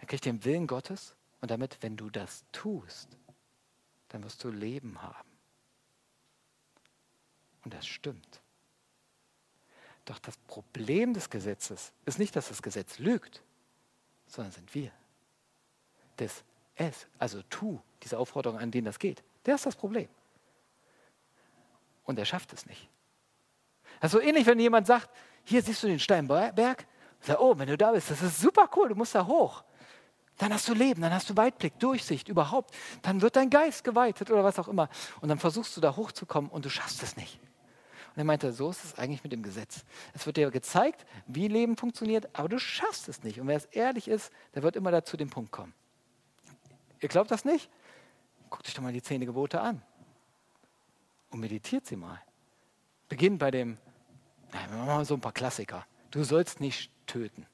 Er 0.00 0.06
kriegt 0.06 0.24
den 0.24 0.44
Willen 0.44 0.66
Gottes 0.66 1.14
und 1.40 1.50
damit, 1.50 1.78
wenn 1.80 1.96
du 1.96 2.10
das 2.10 2.44
tust, 2.52 3.08
dann 4.08 4.24
wirst 4.24 4.42
du 4.42 4.50
Leben 4.50 5.00
haben. 5.00 5.30
Und 7.64 7.74
das 7.74 7.86
stimmt. 7.86 8.40
Doch 10.06 10.18
das 10.18 10.36
Problem 10.48 11.14
des 11.14 11.30
Gesetzes 11.30 11.92
ist 12.06 12.18
nicht, 12.18 12.34
dass 12.34 12.48
das 12.48 12.62
Gesetz 12.62 12.98
lügt, 12.98 13.42
sondern 14.26 14.52
sind 14.52 14.74
wir. 14.74 14.90
Das 16.16 16.42
es, 16.74 17.06
also 17.18 17.42
tu, 17.50 17.78
diese 18.02 18.18
Aufforderung, 18.18 18.58
an 18.58 18.70
denen 18.70 18.86
das 18.86 18.98
geht, 18.98 19.22
der 19.44 19.56
ist 19.56 19.66
das 19.66 19.76
Problem 19.76 20.08
und 22.04 22.18
er 22.18 22.24
schafft 22.24 22.52
es 22.52 22.66
nicht. 22.66 22.88
Das 24.00 24.12
ist 24.12 24.20
so 24.20 24.20
ähnlich, 24.20 24.46
wenn 24.46 24.58
jemand 24.58 24.86
sagt, 24.86 25.10
hier 25.44 25.62
siehst 25.62 25.82
du 25.82 25.86
den 25.86 25.98
Steinberg, 26.00 26.86
sag, 27.20 27.38
oh, 27.38 27.56
wenn 27.58 27.68
du 27.68 27.76
da 27.76 27.92
bist, 27.92 28.10
das 28.10 28.22
ist 28.22 28.40
super 28.40 28.68
cool, 28.76 28.88
du 28.88 28.94
musst 28.94 29.14
da 29.14 29.26
hoch. 29.26 29.62
Dann 30.40 30.54
hast 30.54 30.66
du 30.68 30.72
Leben, 30.72 31.02
dann 31.02 31.12
hast 31.12 31.28
du 31.28 31.36
Weitblick, 31.36 31.78
Durchsicht 31.78 32.28
überhaupt. 32.28 32.74
Dann 33.02 33.20
wird 33.20 33.36
dein 33.36 33.50
Geist 33.50 33.84
geweitet 33.84 34.30
oder 34.30 34.42
was 34.42 34.58
auch 34.58 34.68
immer. 34.68 34.88
Und 35.20 35.28
dann 35.28 35.38
versuchst 35.38 35.76
du 35.76 35.82
da 35.82 35.96
hochzukommen 35.96 36.50
und 36.50 36.64
du 36.64 36.70
schaffst 36.70 37.02
es 37.02 37.14
nicht. 37.18 37.38
Und 38.08 38.16
er 38.16 38.24
meinte, 38.24 38.50
so 38.50 38.70
ist 38.70 38.82
es 38.82 38.94
eigentlich 38.96 39.22
mit 39.22 39.32
dem 39.32 39.42
Gesetz. 39.42 39.84
Es 40.14 40.24
wird 40.24 40.38
dir 40.38 40.50
gezeigt, 40.50 41.04
wie 41.26 41.46
Leben 41.46 41.76
funktioniert, 41.76 42.30
aber 42.32 42.48
du 42.48 42.58
schaffst 42.58 43.06
es 43.10 43.22
nicht. 43.22 43.38
Und 43.38 43.48
wer 43.48 43.56
es 43.58 43.66
ehrlich 43.66 44.08
ist, 44.08 44.32
der 44.54 44.62
wird 44.62 44.76
immer 44.76 44.90
dazu 44.90 45.18
den 45.18 45.28
Punkt 45.28 45.52
kommen. 45.52 45.74
Ihr 47.00 47.10
glaubt 47.10 47.30
das 47.30 47.44
nicht? 47.44 47.68
Guckt 48.48 48.66
euch 48.66 48.72
doch 48.72 48.82
mal 48.82 48.94
die 48.94 49.02
zehn 49.02 49.20
Gebote 49.20 49.60
an 49.60 49.82
und 51.30 51.40
meditiert 51.40 51.86
sie 51.86 51.96
mal. 51.96 52.18
Beginn 53.10 53.36
bei 53.36 53.50
dem, 53.50 53.76
na, 54.52 54.70
wir 54.70 54.76
machen 54.78 54.86
mal 54.86 55.04
so 55.04 55.14
ein 55.14 55.20
paar 55.20 55.32
Klassiker. 55.32 55.86
Du 56.10 56.24
sollst 56.24 56.60
nicht 56.60 56.90
töten. 57.06 57.46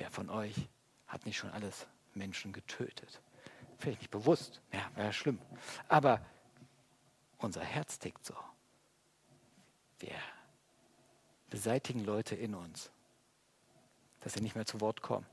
Wer 0.00 0.10
von 0.10 0.30
euch 0.30 0.54
hat 1.08 1.26
nicht 1.26 1.36
schon 1.36 1.50
alles 1.50 1.86
Menschen 2.14 2.54
getötet? 2.54 3.20
Vielleicht 3.76 4.00
nicht 4.00 4.10
bewusst, 4.10 4.62
ja, 4.72 4.90
wäre 4.94 5.12
schlimm. 5.12 5.38
Aber 5.88 6.24
unser 7.36 7.60
Herz 7.60 7.98
tickt 7.98 8.24
so. 8.24 8.34
Wir 9.98 10.14
beseitigen 11.50 12.02
Leute 12.02 12.34
in 12.34 12.54
uns, 12.54 12.90
dass 14.20 14.32
sie 14.32 14.40
nicht 14.40 14.54
mehr 14.54 14.64
zu 14.64 14.80
Wort 14.80 15.02
kommen. 15.02 15.26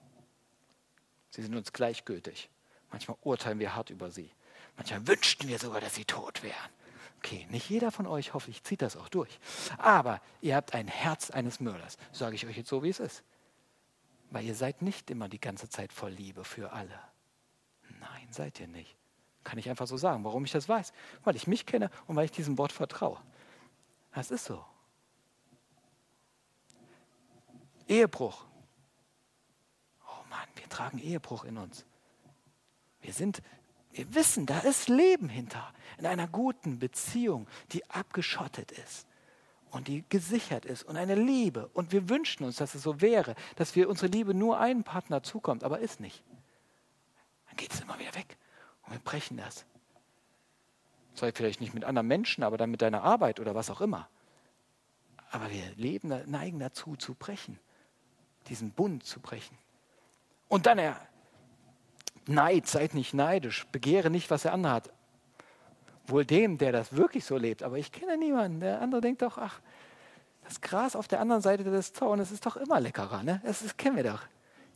Sie 1.30 1.44
sind 1.44 1.56
uns 1.56 1.72
gleichgültig. 1.72 2.50
Manchmal 2.92 3.16
urteilen 3.22 3.60
wir 3.60 3.74
hart 3.74 3.90
über 3.90 4.12
sie. 4.12 4.30
Manchmal 4.76 5.08
wünschten 5.08 5.48
wir 5.48 5.60
sogar, 5.60 5.80
dass 5.80 5.96
sie 5.96 6.04
tot 6.04 6.44
wären. 6.44 6.72
Okay, 7.20 7.48
nicht 7.52 7.70
jeder 7.70 7.90
von 7.90 8.06
euch, 8.06 8.34
hoffe 8.34 8.52
ich, 8.52 8.66
zieht 8.66 8.82
das 8.82 8.98
auch 8.98 9.08
durch. 9.08 9.40
Aber 9.78 10.20
ihr 10.42 10.58
habt 10.58 10.74
ein 10.74 10.90
Herz 10.90 11.32
eines 11.32 11.62
Mörders. 11.62 11.98
Sage 12.12 12.36
ich 12.36 12.46
euch 12.46 12.58
jetzt 12.58 12.68
so, 12.68 12.84
wie 12.84 12.90
es 12.90 13.00
ist. 13.00 13.24
Weil 14.30 14.46
ihr 14.46 14.56
seid 14.56 14.82
nicht 14.82 15.10
immer 15.10 15.30
die 15.30 15.40
ganze 15.40 15.70
Zeit 15.70 15.94
voll 15.94 16.12
Liebe 16.12 16.44
für 16.44 16.72
alle. 16.72 17.00
Nein, 18.00 18.28
seid 18.32 18.60
ihr 18.60 18.68
nicht. 18.68 18.96
Kann 19.44 19.58
ich 19.58 19.70
einfach 19.70 19.88
so 19.88 19.98
sagen. 19.98 20.24
Warum 20.24 20.44
ich 20.44 20.52
das 20.52 20.68
weiß? 20.68 20.92
Weil 21.24 21.36
ich 21.36 21.48
mich 21.48 21.66
kenne 21.66 21.90
und 22.08 22.16
weil 22.16 22.26
ich 22.26 22.32
diesem 22.32 22.58
Wort 22.58 22.72
vertraue. 22.72 23.22
Das 24.14 24.32
ist 24.32 24.46
so. 24.46 24.66
Ehebruch. 27.88 28.46
Oh 30.06 30.30
Mann, 30.30 30.48
wir 30.56 30.68
tragen 30.68 30.98
Ehebruch 31.00 31.46
in 31.46 31.58
uns. 31.58 31.86
Wir 33.02 33.14
sind 33.14 33.42
wir 33.92 34.14
wissen, 34.14 34.46
da 34.46 34.60
ist 34.60 34.90
Leben 34.90 35.28
hinter. 35.28 35.74
In 35.98 36.06
einer 36.06 36.28
guten 36.28 36.78
Beziehung, 36.78 37.48
die 37.72 37.90
abgeschottet 37.90 38.72
ist 38.72 39.07
und 39.72 39.88
die 39.88 40.04
gesichert 40.10 40.66
ist 40.66 40.84
und 40.84 40.98
eine 40.98 41.16
Liebe. 41.16 41.70
Und 41.74 41.92
wir 41.92 42.10
wünschen 42.10 42.44
uns, 42.44 42.58
dass 42.58 42.76
es 42.76 42.84
so 42.84 43.02
wäre, 43.02 43.36
dass 43.56 43.76
wir 43.76 43.90
unsere 43.90 44.08
Liebe 44.08 44.34
nur 44.34 44.60
einem 44.60 44.84
Partner 44.84 45.24
zukommt, 45.24 45.64
aber 45.64 45.80
ist 45.80 46.00
nicht. 46.00 46.24
Dann 47.48 47.58
geht 47.58 47.74
es 47.74 47.82
immer 47.82 48.00
wieder 48.00 48.14
weg 48.16 48.38
und 48.86 48.94
wir 48.94 49.00
brechen 49.00 49.38
das. 49.38 49.66
Sei 51.14 51.32
vielleicht 51.32 51.62
nicht 51.62 51.74
mit 51.74 51.84
anderen 51.84 52.08
Menschen, 52.08 52.44
aber 52.44 52.58
dann 52.58 52.70
mit 52.70 52.82
deiner 52.82 53.04
Arbeit 53.04 53.40
oder 53.40 53.56
was 53.56 53.70
auch 53.70 53.82
immer. 53.82 54.08
Aber 55.32 55.52
wir 55.52 55.64
leben, 55.76 56.10
neigen 56.30 56.60
dazu, 56.60 56.96
zu 56.96 57.16
brechen. 57.16 57.60
Diesen 58.48 58.72
Bund 58.72 59.04
zu 59.04 59.20
brechen. 59.20 59.58
Und 60.48 60.66
dann 60.68 60.78
er, 60.78 61.02
Neid, 62.28 62.68
seid 62.68 62.94
nicht 62.94 63.14
neidisch, 63.14 63.66
begehre 63.68 64.10
nicht, 64.10 64.30
was 64.30 64.44
der 64.44 64.54
andere 64.54 64.74
hat. 64.74 64.94
Wohl 66.08 66.26
dem, 66.26 66.58
der 66.58 66.72
das 66.72 66.96
wirklich 66.96 67.26
so 67.26 67.38
lebt. 67.38 67.64
Aber 67.64 67.78
ich 67.78 67.92
kenne 67.92 68.18
niemanden. 68.18 68.62
Der 68.62 68.82
andere 68.82 69.02
denkt 69.02 69.22
doch, 69.22 69.38
ach, 69.38 69.60
das 70.44 70.62
Gras 70.62 70.96
auf 70.96 71.08
der 71.08 71.20
anderen 71.20 71.42
Seite 71.42 71.64
des 71.64 71.94
Zaunes 71.94 72.32
ist 72.32 72.46
doch 72.46 72.56
immer 72.56 72.80
leckerer. 72.80 73.24
Ne? 73.24 73.42
Das, 73.44 73.62
das 73.62 73.76
kennen 73.76 73.98
wir 73.98 74.04
doch. 74.04 74.22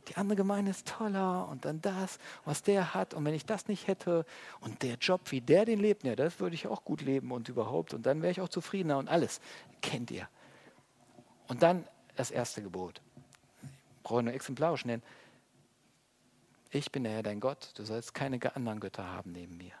Die 0.08 0.16
andere 0.16 0.36
Gemeinde 0.36 0.70
ist 0.70 0.88
toller 0.88 1.48
und 1.48 1.64
dann 1.64 1.80
das, 1.80 2.18
was 2.44 2.62
der 2.62 2.92
hat. 2.92 3.14
Und 3.14 3.24
wenn 3.24 3.34
ich 3.34 3.46
das 3.46 3.68
nicht 3.68 3.86
hätte 3.86 4.26
und 4.60 4.82
der 4.82 4.96
Job, 4.96 5.20
wie 5.30 5.40
der 5.40 5.64
den 5.64 5.78
lebt, 5.78 6.04
ja, 6.04 6.16
das 6.16 6.40
würde 6.40 6.54
ich 6.54 6.66
auch 6.66 6.84
gut 6.84 7.02
leben 7.02 7.30
und 7.30 7.48
überhaupt. 7.48 7.94
Und 7.94 8.04
dann 8.04 8.20
wäre 8.20 8.32
ich 8.32 8.40
auch 8.40 8.48
zufriedener 8.48 8.98
und 8.98 9.08
alles. 9.08 9.40
Kennt 9.80 10.10
ihr. 10.10 10.28
Und 11.46 11.62
dann 11.62 11.86
das 12.16 12.30
erste 12.30 12.62
Gebot. 12.62 13.00
Brauche 14.02 14.24
nur 14.24 14.34
exemplarisch 14.34 14.84
nennen. 14.84 15.02
Ich 16.70 16.90
bin 16.90 17.04
der 17.04 17.12
Herr 17.12 17.22
dein 17.22 17.38
Gott, 17.38 17.70
du 17.74 17.84
sollst 17.84 18.14
keine 18.14 18.40
anderen 18.56 18.80
Götter 18.80 19.06
haben 19.06 19.32
neben 19.32 19.56
mir. 19.56 19.74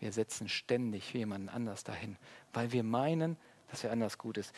Wir 0.00 0.12
setzen 0.12 0.48
ständig 0.48 1.12
jemanden 1.12 1.48
anders 1.48 1.84
dahin, 1.84 2.16
weil 2.52 2.72
wir 2.72 2.82
meinen, 2.82 3.36
dass 3.68 3.84
er 3.84 3.92
anders 3.92 4.18
gut 4.18 4.38
ist. 4.38 4.52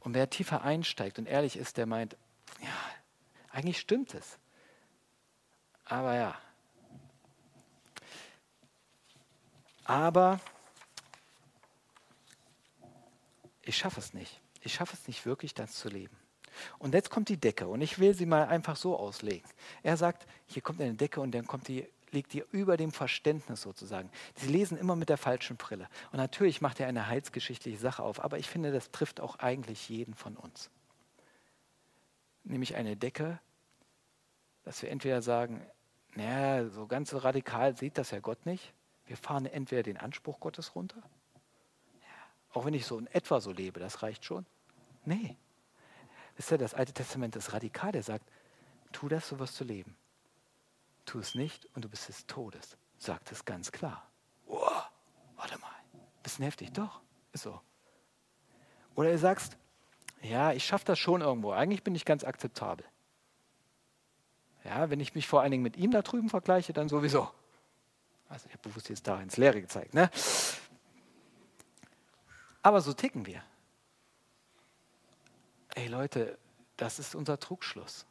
Und 0.00 0.14
wer 0.14 0.28
tiefer 0.28 0.62
einsteigt 0.62 1.18
und 1.18 1.26
ehrlich 1.26 1.56
ist, 1.56 1.76
der 1.76 1.86
meint, 1.86 2.16
ja, 2.60 2.68
eigentlich 3.50 3.78
stimmt 3.78 4.14
es. 4.14 4.38
Aber 5.84 6.14
ja. 6.14 6.38
Aber 9.84 10.40
ich 13.62 13.76
schaffe 13.76 14.00
es 14.00 14.14
nicht. 14.14 14.40
Ich 14.62 14.74
schaffe 14.74 14.94
es 14.94 15.06
nicht 15.08 15.26
wirklich, 15.26 15.54
das 15.54 15.72
zu 15.72 15.88
leben. 15.88 16.16
Und 16.78 16.94
jetzt 16.94 17.10
kommt 17.10 17.28
die 17.28 17.36
Decke 17.36 17.66
und 17.66 17.80
ich 17.80 17.98
will 17.98 18.14
sie 18.14 18.26
mal 18.26 18.46
einfach 18.46 18.76
so 18.76 18.96
auslegen. 18.96 19.48
Er 19.82 19.96
sagt, 19.96 20.26
hier 20.46 20.62
kommt 20.62 20.80
eine 20.80 20.94
Decke 20.94 21.20
und 21.20 21.32
dann 21.32 21.46
kommt 21.46 21.68
die, 21.68 21.88
liegt 22.12 22.32
die 22.32 22.44
über 22.50 22.76
dem 22.76 22.92
Verständnis 22.92 23.62
sozusagen. 23.62 24.10
Sie 24.34 24.48
lesen 24.48 24.76
immer 24.76 24.96
mit 24.96 25.08
der 25.08 25.16
falschen 25.16 25.56
Brille. 25.56 25.88
Und 26.12 26.18
natürlich 26.18 26.60
macht 26.60 26.80
er 26.80 26.88
eine 26.88 27.06
heilsgeschichtliche 27.06 27.78
Sache 27.78 28.02
auf, 28.02 28.22
aber 28.22 28.38
ich 28.38 28.48
finde, 28.48 28.72
das 28.72 28.90
trifft 28.90 29.20
auch 29.20 29.36
eigentlich 29.36 29.88
jeden 29.88 30.14
von 30.14 30.36
uns. 30.36 30.70
Nämlich 32.44 32.74
eine 32.74 32.96
Decke, 32.96 33.38
dass 34.62 34.82
wir 34.82 34.90
entweder 34.90 35.22
sagen, 35.22 35.64
naja, 36.14 36.68
so 36.68 36.86
ganz 36.86 37.10
so 37.10 37.18
radikal 37.18 37.76
sieht 37.76 37.98
das 37.98 38.10
ja 38.10 38.20
Gott 38.20 38.46
nicht. 38.46 38.72
Wir 39.06 39.16
fahren 39.16 39.46
entweder 39.46 39.82
den 39.82 39.96
Anspruch 39.96 40.40
Gottes 40.40 40.74
runter, 40.74 41.02
auch 42.52 42.64
wenn 42.64 42.74
ich 42.74 42.86
so 42.86 42.98
in 42.98 43.06
etwa 43.08 43.40
so 43.40 43.52
lebe, 43.52 43.80
das 43.80 44.02
reicht 44.02 44.24
schon. 44.24 44.44
Nee, 45.04 45.36
Wisst 46.40 46.52
ihr, 46.52 46.56
das 46.56 46.72
Alte 46.72 46.94
Testament 46.94 47.36
ist 47.36 47.52
radikal. 47.52 47.92
Der 47.92 48.02
sagt, 48.02 48.24
tu 48.92 49.10
das, 49.10 49.28
so 49.28 49.38
wirst 49.38 49.60
du 49.60 49.64
leben. 49.64 49.94
Tu 51.10 51.18
es 51.18 51.34
nicht 51.34 51.66
und 51.74 51.84
du 51.84 51.88
bist 51.88 52.08
des 52.08 52.26
Todes. 52.26 52.76
Sagt 52.98 53.32
es 53.32 53.44
ganz 53.44 53.72
klar. 53.72 54.08
Oh, 54.46 54.60
warte 55.36 55.58
mal. 55.58 55.74
Bisschen 56.22 56.44
heftig. 56.44 56.72
Doch, 56.72 57.00
ist 57.32 57.42
so. 57.42 57.60
Oder 58.94 59.10
du 59.10 59.18
sagst, 59.18 59.56
ja, 60.22 60.52
ich 60.52 60.64
schaffe 60.64 60.84
das 60.84 60.98
schon 60.98 61.20
irgendwo. 61.20 61.50
Eigentlich 61.52 61.82
bin 61.82 61.94
ich 61.94 62.04
ganz 62.04 62.22
akzeptabel. 62.22 62.86
Ja, 64.64 64.90
wenn 64.90 65.00
ich 65.00 65.14
mich 65.14 65.26
vor 65.26 65.40
allen 65.40 65.50
Dingen 65.50 65.62
mit 65.62 65.76
ihm 65.76 65.90
da 65.90 66.02
drüben 66.02 66.28
vergleiche, 66.28 66.72
dann 66.72 66.88
sowieso. 66.88 67.30
Also 68.28 68.46
ich 68.46 68.52
habe 68.52 68.68
bewusst 68.68 68.88
jetzt 68.88 69.06
da 69.08 69.20
ins 69.20 69.36
Leere 69.36 69.60
gezeigt. 69.60 69.94
Ne? 69.94 70.10
Aber 72.62 72.80
so 72.80 72.92
ticken 72.92 73.26
wir 73.26 73.42
ey 75.74 75.88
Leute, 75.88 76.38
das 76.76 76.98
ist 76.98 77.14
unser 77.14 77.38
Trugschluss. 77.38 78.06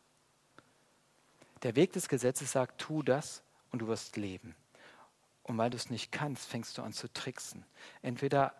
Der 1.63 1.75
Weg 1.75 1.93
des 1.93 2.07
Gesetzes 2.07 2.51
sagt, 2.51 2.79
tu 2.79 3.03
das 3.03 3.43
und 3.71 3.79
du 3.79 3.87
wirst 3.87 4.17
leben. 4.17 4.55
Und 5.43 5.57
weil 5.57 5.69
du 5.69 5.77
es 5.77 5.89
nicht 5.89 6.11
kannst, 6.11 6.47
fängst 6.47 6.77
du 6.77 6.81
an 6.81 6.93
zu 6.93 7.11
tricksen. 7.11 7.65
Entweder 8.01 8.53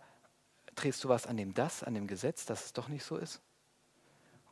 drehst 0.75 1.03
du 1.03 1.09
was 1.09 1.27
an 1.27 1.37
dem 1.37 1.53
das, 1.53 1.83
an 1.83 1.93
dem 1.93 2.07
Gesetz, 2.07 2.45
dass 2.45 2.65
es 2.65 2.73
doch 2.73 2.87
nicht 2.87 3.03
so 3.03 3.17
ist, 3.17 3.41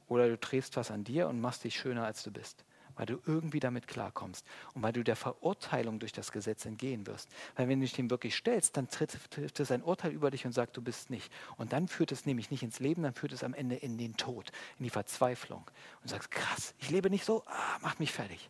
oder 0.07 0.27
du 0.29 0.37
drehst 0.37 0.77
was 0.77 0.91
an 0.91 1.03
dir 1.03 1.27
und 1.27 1.41
machst 1.41 1.63
dich 1.63 1.75
schöner, 1.75 2.05
als 2.05 2.23
du 2.23 2.31
bist 2.31 2.63
weil 2.97 3.05
du 3.05 3.19
irgendwie 3.25 3.59
damit 3.59 3.87
klarkommst 3.87 4.45
und 4.73 4.83
weil 4.83 4.93
du 4.93 5.03
der 5.03 5.15
Verurteilung 5.15 5.99
durch 5.99 6.11
das 6.11 6.31
Gesetz 6.31 6.65
entgehen 6.65 7.07
wirst. 7.07 7.29
Weil 7.55 7.69
wenn 7.69 7.79
du 7.79 7.85
dich 7.85 7.93
dem 7.93 8.09
wirklich 8.09 8.35
stellst, 8.35 8.75
dann 8.75 8.89
trifft 8.89 9.59
es 9.59 9.71
ein 9.71 9.83
Urteil 9.83 10.11
über 10.11 10.31
dich 10.31 10.45
und 10.45 10.51
sagt, 10.51 10.75
du 10.75 10.81
bist 10.81 11.09
nicht. 11.09 11.31
Und 11.57 11.73
dann 11.73 11.87
führt 11.87 12.11
es 12.11 12.25
nämlich 12.25 12.51
nicht 12.51 12.63
ins 12.63 12.79
Leben, 12.79 13.03
dann 13.03 13.13
führt 13.13 13.31
es 13.31 13.43
am 13.43 13.53
Ende 13.53 13.75
in 13.75 13.97
den 13.97 14.17
Tod, 14.17 14.51
in 14.77 14.83
die 14.83 14.89
Verzweiflung. 14.89 15.63
Und 16.01 16.03
du 16.03 16.09
sagst, 16.09 16.31
krass, 16.31 16.73
ich 16.79 16.89
lebe 16.89 17.09
nicht 17.09 17.23
so, 17.23 17.43
ah, 17.45 17.77
macht 17.81 17.99
mich 17.99 18.11
fertig. 18.11 18.49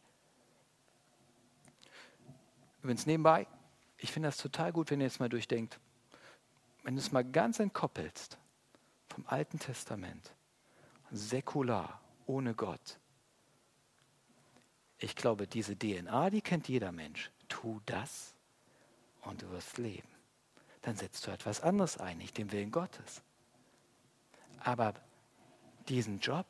Übrigens 2.82 3.06
nebenbei, 3.06 3.48
ich 3.98 4.12
finde 4.12 4.30
das 4.30 4.38
total 4.38 4.72
gut, 4.72 4.92
wenn 4.92 5.02
ihr 5.02 5.08
jetzt 5.08 5.20
mal 5.20 5.30
durchdenkt, 5.30 5.80
wenn 6.84 6.96
du 6.96 7.02
es 7.02 7.12
mal 7.12 7.24
ganz 7.24 7.60
entkoppelst 7.60 8.38
vom 9.10 9.26
Alten 9.28 9.60
Testament, 9.60 10.32
säkular, 11.12 12.00
ohne 12.26 12.54
Gott, 12.54 13.00
ich 15.00 15.16
glaube, 15.16 15.48
diese 15.48 15.78
DNA, 15.78 16.30
die 16.30 16.42
kennt 16.42 16.68
jeder 16.68 16.92
Mensch. 16.92 17.32
Tu 17.48 17.80
das 17.86 18.34
und 19.22 19.42
du 19.42 19.50
wirst 19.52 19.78
leben. 19.78 20.08
Dann 20.82 20.96
setzt 20.96 21.26
du 21.28 21.32
etwas 21.32 21.62
anderes 21.62 21.98
ein, 21.98 22.18
nicht 22.18 22.38
den 22.38 22.52
Willen 22.52 22.72
Gottes. 22.72 23.22
Aber 24.60 24.94
diesen 25.88 26.20
Job, 26.20 26.46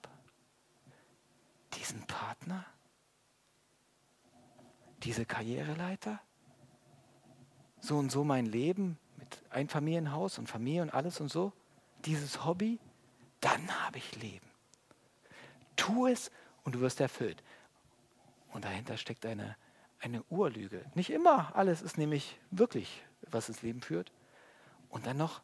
diesen 1.74 2.06
Partner, 2.08 2.66
diese 5.04 5.26
Karriereleiter, 5.26 6.20
so 7.80 7.98
und 7.98 8.12
so 8.12 8.24
mein 8.24 8.46
Leben 8.46 8.98
mit 9.18 9.42
Einfamilienhaus 9.50 10.40
und 10.40 10.48
Familie 10.48 10.82
und 10.82 10.94
alles 10.94 11.20
und 11.20 11.30
so, 11.30 11.54
dieses 12.06 12.46
Hobby, 12.46 12.80
dann 13.42 13.86
habe 13.86 13.98
ich 13.98 14.16
Leben. 14.22 14.48
Tu 15.76 16.08
es 16.08 16.32
und 16.64 16.76
du 16.76 16.80
wirst 16.80 17.00
erfüllt. 17.00 17.44
Und 18.52 18.66
dahinter 18.66 18.98
steckt 18.98 19.26
eine, 19.26 19.56
eine 20.00 20.24
Urlüge. 20.30 20.86
Nicht 20.96 21.10
immer 21.10 21.56
alles 21.56 21.82
ist 21.82 21.98
nämlich 21.98 22.40
wirklich, 22.52 23.04
was 23.22 23.50
ins 23.50 23.62
Leben 23.62 23.82
führt. 23.82 24.12
Und 24.90 25.06
dann 25.06 25.18
noch, 25.18 25.42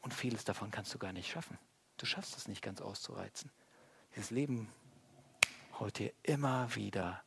und 0.00 0.14
vieles 0.14 0.44
davon 0.44 0.70
kannst 0.70 0.94
du 0.94 0.98
gar 0.98 1.12
nicht 1.12 1.30
schaffen. 1.30 1.58
Du 1.98 2.06
schaffst 2.06 2.36
es 2.36 2.48
nicht 2.48 2.62
ganz 2.62 2.80
auszureizen. 2.80 3.50
Dieses 4.14 4.30
Leben 4.30 4.68
holt 5.78 5.98
dir 5.98 6.12
immer 6.22 6.74
wieder 6.74 7.22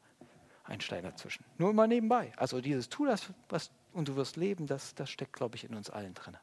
einen 0.63 0.81
Stein 0.81 1.03
dazwischen. 1.03 1.45
Nur 1.57 1.69
immer 1.69 1.87
nebenbei. 1.87 2.33
Also 2.37 2.61
dieses 2.61 2.89
Tu 2.89 3.05
das, 3.05 3.31
was, 3.49 3.71
und 3.93 4.07
du 4.07 4.15
wirst 4.15 4.35
leben, 4.35 4.67
das, 4.67 4.95
das 4.95 5.09
steckt, 5.09 5.33
glaube 5.33 5.55
ich, 5.55 5.63
in 5.63 5.75
uns 5.75 5.89
allen 5.89 6.13
drin. 6.13 6.37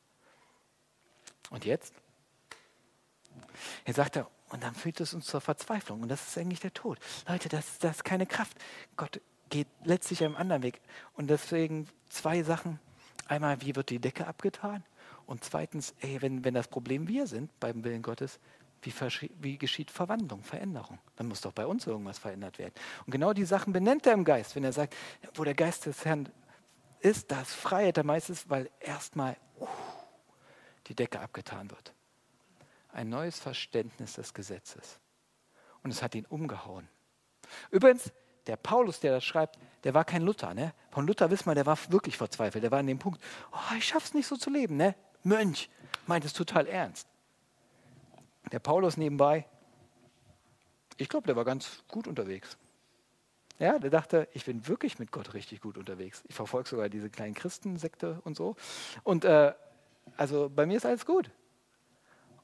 Und 1.50 1.64
jetzt? 1.64 1.94
Jetzt 3.86 3.96
sagt 3.96 4.16
er, 4.16 4.30
und 4.52 4.62
dann 4.62 4.74
führt 4.74 5.00
es 5.00 5.14
uns 5.14 5.26
zur 5.26 5.40
Verzweiflung. 5.40 6.02
Und 6.02 6.08
das 6.08 6.28
ist 6.28 6.38
eigentlich 6.38 6.60
der 6.60 6.74
Tod. 6.74 6.98
Leute, 7.26 7.48
das, 7.48 7.78
das 7.78 7.96
ist 7.96 8.04
keine 8.04 8.26
Kraft. 8.26 8.56
Gott 8.96 9.20
geht 9.48 9.66
letztlich 9.82 10.22
einen 10.22 10.36
anderen 10.36 10.62
Weg. 10.62 10.80
Und 11.14 11.28
deswegen 11.28 11.88
zwei 12.10 12.42
Sachen. 12.42 12.78
Einmal, 13.26 13.62
wie 13.62 13.74
wird 13.74 13.88
die 13.88 13.98
Decke 13.98 14.26
abgetan? 14.26 14.84
Und 15.26 15.42
zweitens, 15.42 15.94
ey, 16.00 16.20
wenn, 16.20 16.44
wenn 16.44 16.52
das 16.52 16.68
Problem 16.68 17.08
wir 17.08 17.26
sind 17.26 17.58
beim 17.60 17.82
Willen 17.82 18.02
Gottes, 18.02 18.38
wie, 18.82 18.92
wie, 19.40 19.56
geschieht 19.56 19.90
Verwandlung, 19.90 20.42
Veränderung? 20.42 20.98
Dann 21.16 21.28
muss 21.28 21.40
doch 21.40 21.52
bei 21.52 21.66
uns 21.66 21.86
irgendwas 21.86 22.18
verändert 22.18 22.58
werden. 22.58 22.74
Und 23.06 23.12
genau 23.12 23.32
die 23.32 23.44
Sachen 23.44 23.72
benennt 23.72 24.06
er 24.06 24.12
im 24.12 24.24
Geist, 24.24 24.54
wenn 24.54 24.64
er 24.64 24.72
sagt, 24.72 24.94
wo 25.34 25.44
der 25.44 25.54
Geist 25.54 25.86
des 25.86 26.04
Herrn 26.04 26.28
ist, 27.00 27.30
da 27.30 27.40
ist 27.40 27.54
Freiheit 27.54 27.96
der 27.96 28.04
meistens, 28.04 28.50
weil 28.50 28.68
erstmal 28.80 29.36
uh, 29.60 29.66
die 30.88 30.94
Decke 30.94 31.20
abgetan 31.20 31.70
wird 31.70 31.94
ein 32.92 33.08
neues 33.08 33.38
Verständnis 33.38 34.14
des 34.14 34.34
Gesetzes. 34.34 35.00
Und 35.82 35.90
es 35.90 36.02
hat 36.02 36.14
ihn 36.14 36.26
umgehauen. 36.26 36.88
Übrigens, 37.70 38.12
der 38.46 38.56
Paulus, 38.56 39.00
der 39.00 39.12
das 39.12 39.24
schreibt, 39.24 39.58
der 39.84 39.94
war 39.94 40.04
kein 40.04 40.22
Luther. 40.22 40.54
Ne? 40.54 40.74
Von 40.90 41.06
Luther 41.06 41.30
wissen 41.30 41.46
wir, 41.46 41.54
der 41.54 41.66
war 41.66 41.78
wirklich 41.88 42.16
verzweifelt. 42.16 42.62
Der 42.62 42.70
war 42.70 42.78
an 42.78 42.86
dem 42.86 42.98
Punkt, 42.98 43.20
oh, 43.52 43.74
ich 43.76 43.86
schaff's 43.86 44.14
nicht 44.14 44.26
so 44.26 44.36
zu 44.36 44.50
leben. 44.50 44.76
Ne? 44.76 44.94
Mönch, 45.22 45.70
meint 46.06 46.24
es 46.24 46.32
total 46.32 46.66
ernst. 46.66 47.08
Der 48.50 48.58
Paulus 48.58 48.96
nebenbei, 48.96 49.46
ich 50.96 51.08
glaube, 51.08 51.26
der 51.26 51.36
war 51.36 51.44
ganz 51.44 51.82
gut 51.88 52.06
unterwegs. 52.06 52.56
Ja, 53.58 53.78
der 53.78 53.90
dachte, 53.90 54.28
ich 54.32 54.44
bin 54.44 54.66
wirklich 54.66 54.98
mit 54.98 55.12
Gott 55.12 55.34
richtig 55.34 55.60
gut 55.60 55.78
unterwegs. 55.78 56.22
Ich 56.26 56.34
verfolge 56.34 56.68
sogar 56.68 56.88
diese 56.88 57.10
kleinen 57.10 57.34
Christensekte 57.34 58.20
und 58.24 58.36
so. 58.36 58.56
Und 59.04 59.24
äh, 59.24 59.52
also 60.16 60.50
bei 60.50 60.66
mir 60.66 60.76
ist 60.76 60.86
alles 60.86 61.06
gut. 61.06 61.30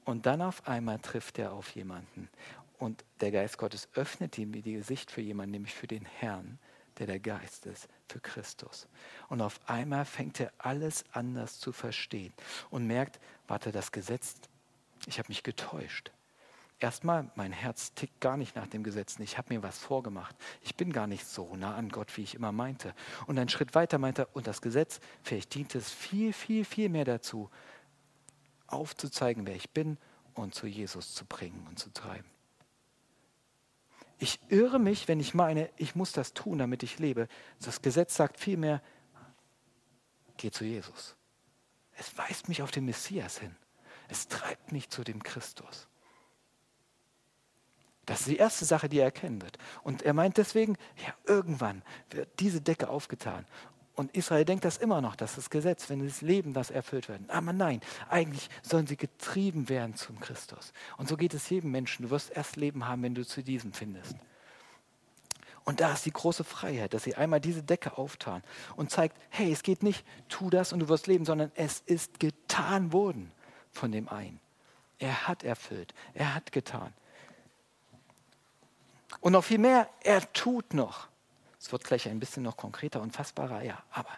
Und 0.08 0.24
dann 0.24 0.40
auf 0.40 0.66
einmal 0.66 0.98
trifft 1.00 1.38
er 1.38 1.52
auf 1.52 1.68
jemanden. 1.74 2.30
Und 2.78 3.04
der 3.20 3.30
Geist 3.30 3.58
Gottes 3.58 3.90
öffnet 3.92 4.38
ihm 4.38 4.52
die 4.52 4.72
Gesicht 4.72 5.10
für 5.10 5.20
jemanden, 5.20 5.50
nämlich 5.50 5.74
für 5.74 5.86
den 5.86 6.06
Herrn, 6.06 6.58
der 6.96 7.06
der 7.06 7.20
Geist 7.20 7.66
ist 7.66 7.90
für 8.08 8.18
Christus. 8.18 8.88
Und 9.28 9.42
auf 9.42 9.60
einmal 9.68 10.06
fängt 10.06 10.40
er 10.40 10.50
alles 10.56 11.04
anders 11.12 11.60
zu 11.60 11.72
verstehen 11.72 12.32
und 12.70 12.86
merkt, 12.86 13.20
warte, 13.48 13.70
das 13.70 13.92
Gesetz, 13.92 14.36
ich 15.04 15.18
habe 15.18 15.28
mich 15.28 15.42
getäuscht. 15.42 16.10
Erstmal, 16.78 17.30
mein 17.34 17.52
Herz 17.52 17.92
tickt 17.92 18.18
gar 18.22 18.38
nicht 18.38 18.56
nach 18.56 18.66
dem 18.66 18.84
Gesetz. 18.84 19.18
Ich 19.18 19.36
habe 19.36 19.52
mir 19.52 19.62
was 19.62 19.78
vorgemacht. 19.78 20.34
Ich 20.62 20.74
bin 20.74 20.90
gar 20.90 21.06
nicht 21.06 21.26
so 21.26 21.54
nah 21.54 21.74
an 21.74 21.90
Gott, 21.90 22.16
wie 22.16 22.22
ich 22.22 22.34
immer 22.34 22.52
meinte. 22.52 22.94
Und 23.26 23.38
einen 23.38 23.50
Schritt 23.50 23.74
weiter 23.74 23.98
meinte 23.98 24.22
er, 24.22 24.28
und 24.34 24.46
das 24.46 24.62
Gesetz, 24.62 25.00
vielleicht 25.22 25.54
dient 25.54 25.74
es 25.74 25.90
viel, 25.90 26.32
viel, 26.32 26.64
viel 26.64 26.88
mehr 26.88 27.04
dazu, 27.04 27.50
aufzuzeigen, 28.68 29.46
wer 29.46 29.56
ich 29.56 29.70
bin 29.70 29.98
und 30.34 30.54
zu 30.54 30.66
Jesus 30.66 31.14
zu 31.14 31.24
bringen 31.24 31.66
und 31.68 31.78
zu 31.78 31.92
treiben. 31.92 32.28
Ich 34.18 34.40
irre 34.48 34.78
mich, 34.78 35.06
wenn 35.08 35.20
ich 35.20 35.34
meine, 35.34 35.70
ich 35.76 35.94
muss 35.94 36.12
das 36.12 36.34
tun, 36.34 36.58
damit 36.58 36.82
ich 36.82 36.98
lebe. 36.98 37.28
Das 37.60 37.82
Gesetz 37.82 38.16
sagt 38.16 38.38
vielmehr, 38.38 38.82
geh 40.36 40.50
zu 40.50 40.64
Jesus. 40.64 41.16
Es 41.96 42.16
weist 42.16 42.48
mich 42.48 42.62
auf 42.62 42.70
den 42.70 42.84
Messias 42.84 43.38
hin. 43.38 43.54
Es 44.08 44.28
treibt 44.28 44.72
mich 44.72 44.88
zu 44.88 45.04
dem 45.04 45.22
Christus. 45.22 45.88
Das 48.06 48.20
ist 48.20 48.28
die 48.28 48.38
erste 48.38 48.64
Sache, 48.64 48.88
die 48.88 48.98
er 48.98 49.04
erkennen 49.04 49.42
wird. 49.42 49.58
Und 49.82 50.02
er 50.02 50.14
meint 50.14 50.38
deswegen, 50.38 50.76
ja, 51.06 51.14
irgendwann 51.26 51.82
wird 52.10 52.40
diese 52.40 52.60
Decke 52.60 52.88
aufgetan. 52.88 53.44
Und 53.98 54.16
Israel 54.16 54.44
denkt 54.44 54.64
das 54.64 54.76
immer 54.76 55.00
noch, 55.00 55.16
dass 55.16 55.34
das 55.34 55.50
Gesetz, 55.50 55.90
wenn 55.90 56.06
das 56.06 56.20
Leben, 56.22 56.54
das 56.54 56.70
erfüllt 56.70 57.08
wird. 57.08 57.28
Aber 57.28 57.52
nein, 57.52 57.80
eigentlich 58.08 58.48
sollen 58.62 58.86
sie 58.86 58.96
getrieben 58.96 59.68
werden 59.68 59.96
zum 59.96 60.20
Christus. 60.20 60.72
Und 60.98 61.08
so 61.08 61.16
geht 61.16 61.34
es 61.34 61.50
jedem 61.50 61.72
Menschen. 61.72 62.04
Du 62.04 62.10
wirst 62.10 62.30
erst 62.30 62.54
Leben 62.54 62.86
haben, 62.86 63.02
wenn 63.02 63.16
du 63.16 63.26
zu 63.26 63.42
diesem 63.42 63.72
findest. 63.72 64.14
Und 65.64 65.80
da 65.80 65.92
ist 65.94 66.06
die 66.06 66.12
große 66.12 66.44
Freiheit, 66.44 66.94
dass 66.94 67.02
sie 67.02 67.16
einmal 67.16 67.40
diese 67.40 67.64
Decke 67.64 67.98
auftan 67.98 68.44
und 68.76 68.92
zeigt, 68.92 69.16
hey, 69.30 69.50
es 69.50 69.64
geht 69.64 69.82
nicht, 69.82 70.06
tu 70.28 70.48
das 70.48 70.72
und 70.72 70.78
du 70.78 70.88
wirst 70.88 71.08
leben, 71.08 71.24
sondern 71.24 71.50
es 71.56 71.82
ist 71.84 72.20
getan 72.20 72.92
worden 72.92 73.32
von 73.72 73.90
dem 73.90 74.08
einen. 74.08 74.38
Er 75.00 75.26
hat 75.26 75.42
erfüllt, 75.42 75.92
er 76.14 76.36
hat 76.36 76.52
getan. 76.52 76.94
Und 79.18 79.32
noch 79.32 79.42
viel 79.42 79.58
mehr, 79.58 79.88
er 80.04 80.32
tut 80.32 80.72
noch. 80.72 81.08
Es 81.60 81.72
wird 81.72 81.84
gleich 81.84 82.08
ein 82.08 82.20
bisschen 82.20 82.42
noch 82.42 82.56
konkreter 82.56 83.00
und 83.00 83.12
fassbarer, 83.12 83.62
ja, 83.62 83.82
aber. 83.90 84.12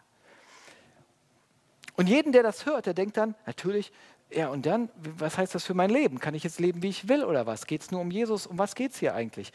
Und 1.97 2.09
jeden, 2.09 2.33
der 2.33 2.43
das 2.43 2.67
hört, 2.67 2.87
der 2.87 2.95
denkt 2.95 3.17
dann, 3.17 3.35
natürlich, 3.47 3.93
ja, 4.31 4.49
und 4.49 4.65
dann, 4.67 4.91
was 4.97 5.39
heißt 5.39 5.55
das 5.55 5.65
für 5.65 5.75
mein 5.75 5.91
Leben? 5.91 6.21
Kann 6.21 6.35
ich 6.35 6.45
jetzt 6.45 6.61
leben, 6.61 6.83
wie 6.83 6.89
ich 6.89 7.09
will 7.09 7.25
oder 7.25 7.47
was? 7.47 7.67
Geht 7.67 7.83
es 7.83 7.91
nur 7.91 8.01
um 8.01 8.11
Jesus? 8.11 8.47
Um 8.47 8.59
was 8.59 8.75
geht 8.75 8.93
es 8.93 8.99
hier 8.99 9.15
eigentlich? 9.15 9.53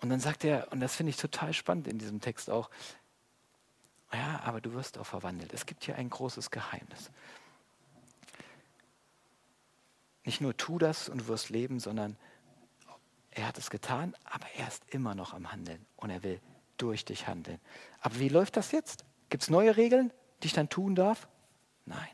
Und 0.00 0.10
dann 0.10 0.20
sagt 0.20 0.44
er, 0.44 0.70
und 0.72 0.80
das 0.80 0.96
finde 0.96 1.10
ich 1.10 1.16
total 1.16 1.52
spannend 1.52 1.86
in 1.86 1.98
diesem 1.98 2.20
Text 2.20 2.50
auch, 2.50 2.70
ja, 4.12 4.40
aber 4.44 4.60
du 4.60 4.72
wirst 4.72 4.98
auch 4.98 5.06
verwandelt. 5.06 5.52
Es 5.52 5.66
gibt 5.66 5.84
hier 5.84 5.94
ein 5.96 6.10
großes 6.10 6.50
Geheimnis. 6.50 7.10
Nicht 10.24 10.40
nur 10.40 10.56
tu 10.56 10.78
das 10.78 11.08
und 11.08 11.18
du 11.18 11.28
wirst 11.28 11.50
leben, 11.50 11.80
sondern 11.80 12.16
er 13.30 13.46
hat 13.46 13.58
es 13.58 13.70
getan, 13.70 14.14
aber 14.24 14.46
er 14.56 14.68
ist 14.68 14.82
immer 14.88 15.14
noch 15.14 15.32
am 15.32 15.52
Handeln 15.52 15.86
und 15.96 16.10
er 16.10 16.22
will 16.22 16.40
durch 16.80 17.04
dich 17.04 17.26
handeln. 17.26 17.60
Aber 18.00 18.18
wie 18.18 18.28
läuft 18.28 18.56
das 18.56 18.72
jetzt? 18.72 19.04
Gibt 19.28 19.42
es 19.42 19.50
neue 19.50 19.76
Regeln, 19.76 20.12
die 20.42 20.46
ich 20.46 20.52
dann 20.52 20.68
tun 20.68 20.94
darf? 20.94 21.28
Nein. 21.86 22.08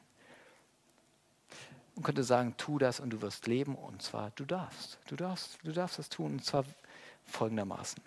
Man 1.94 2.02
könnte 2.02 2.24
sagen, 2.24 2.54
tu 2.58 2.78
das 2.78 3.00
und 3.00 3.10
du 3.10 3.22
wirst 3.22 3.46
leben 3.46 3.74
und 3.74 4.02
zwar 4.02 4.30
du 4.32 4.44
darfst. 4.44 4.98
Du 5.06 5.16
darfst, 5.16 5.58
du 5.62 5.72
darfst 5.72 5.98
das 5.98 6.08
tun 6.08 6.32
und 6.32 6.44
zwar 6.44 6.64
folgendermaßen. 7.24 8.02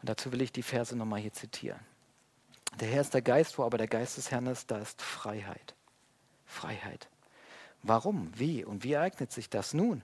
Und 0.00 0.08
dazu 0.08 0.32
will 0.32 0.40
ich 0.40 0.52
die 0.52 0.62
Verse 0.62 0.96
nochmal 0.96 1.20
hier 1.20 1.32
zitieren. 1.32 1.80
Der 2.80 2.88
Herr 2.88 3.00
ist 3.00 3.14
der 3.14 3.22
Geist, 3.22 3.58
wo 3.58 3.64
aber 3.64 3.78
der 3.78 3.88
Geist 3.88 4.16
des 4.16 4.30
Herrn 4.30 4.46
ist, 4.46 4.70
da 4.70 4.78
ist 4.78 5.02
Freiheit. 5.02 5.74
Freiheit. 6.46 7.08
Warum? 7.82 8.32
Wie? 8.38 8.64
Und 8.64 8.84
wie 8.84 8.92
ereignet 8.92 9.32
sich 9.32 9.50
das 9.50 9.74
nun? 9.74 10.02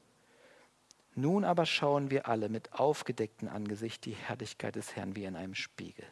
Nun 1.14 1.44
aber 1.44 1.64
schauen 1.64 2.10
wir 2.10 2.26
alle 2.28 2.48
mit 2.48 2.72
aufgedecktem 2.72 3.48
Angesicht 3.48 4.04
die 4.04 4.14
Herrlichkeit 4.14 4.74
des 4.74 4.96
Herrn 4.96 5.14
wie 5.14 5.24
in 5.24 5.36
einem 5.36 5.54
Spiegel. 5.54 6.06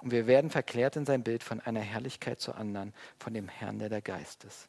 Und 0.00 0.10
wir 0.10 0.26
werden 0.26 0.50
verklärt 0.50 0.96
in 0.96 1.06
sein 1.06 1.24
Bild 1.24 1.42
von 1.42 1.60
einer 1.60 1.80
Herrlichkeit 1.80 2.40
zur 2.40 2.56
anderen, 2.56 2.94
von 3.18 3.34
dem 3.34 3.48
Herrn, 3.48 3.78
der 3.78 3.88
der 3.88 4.02
Geist 4.02 4.44
ist. 4.44 4.68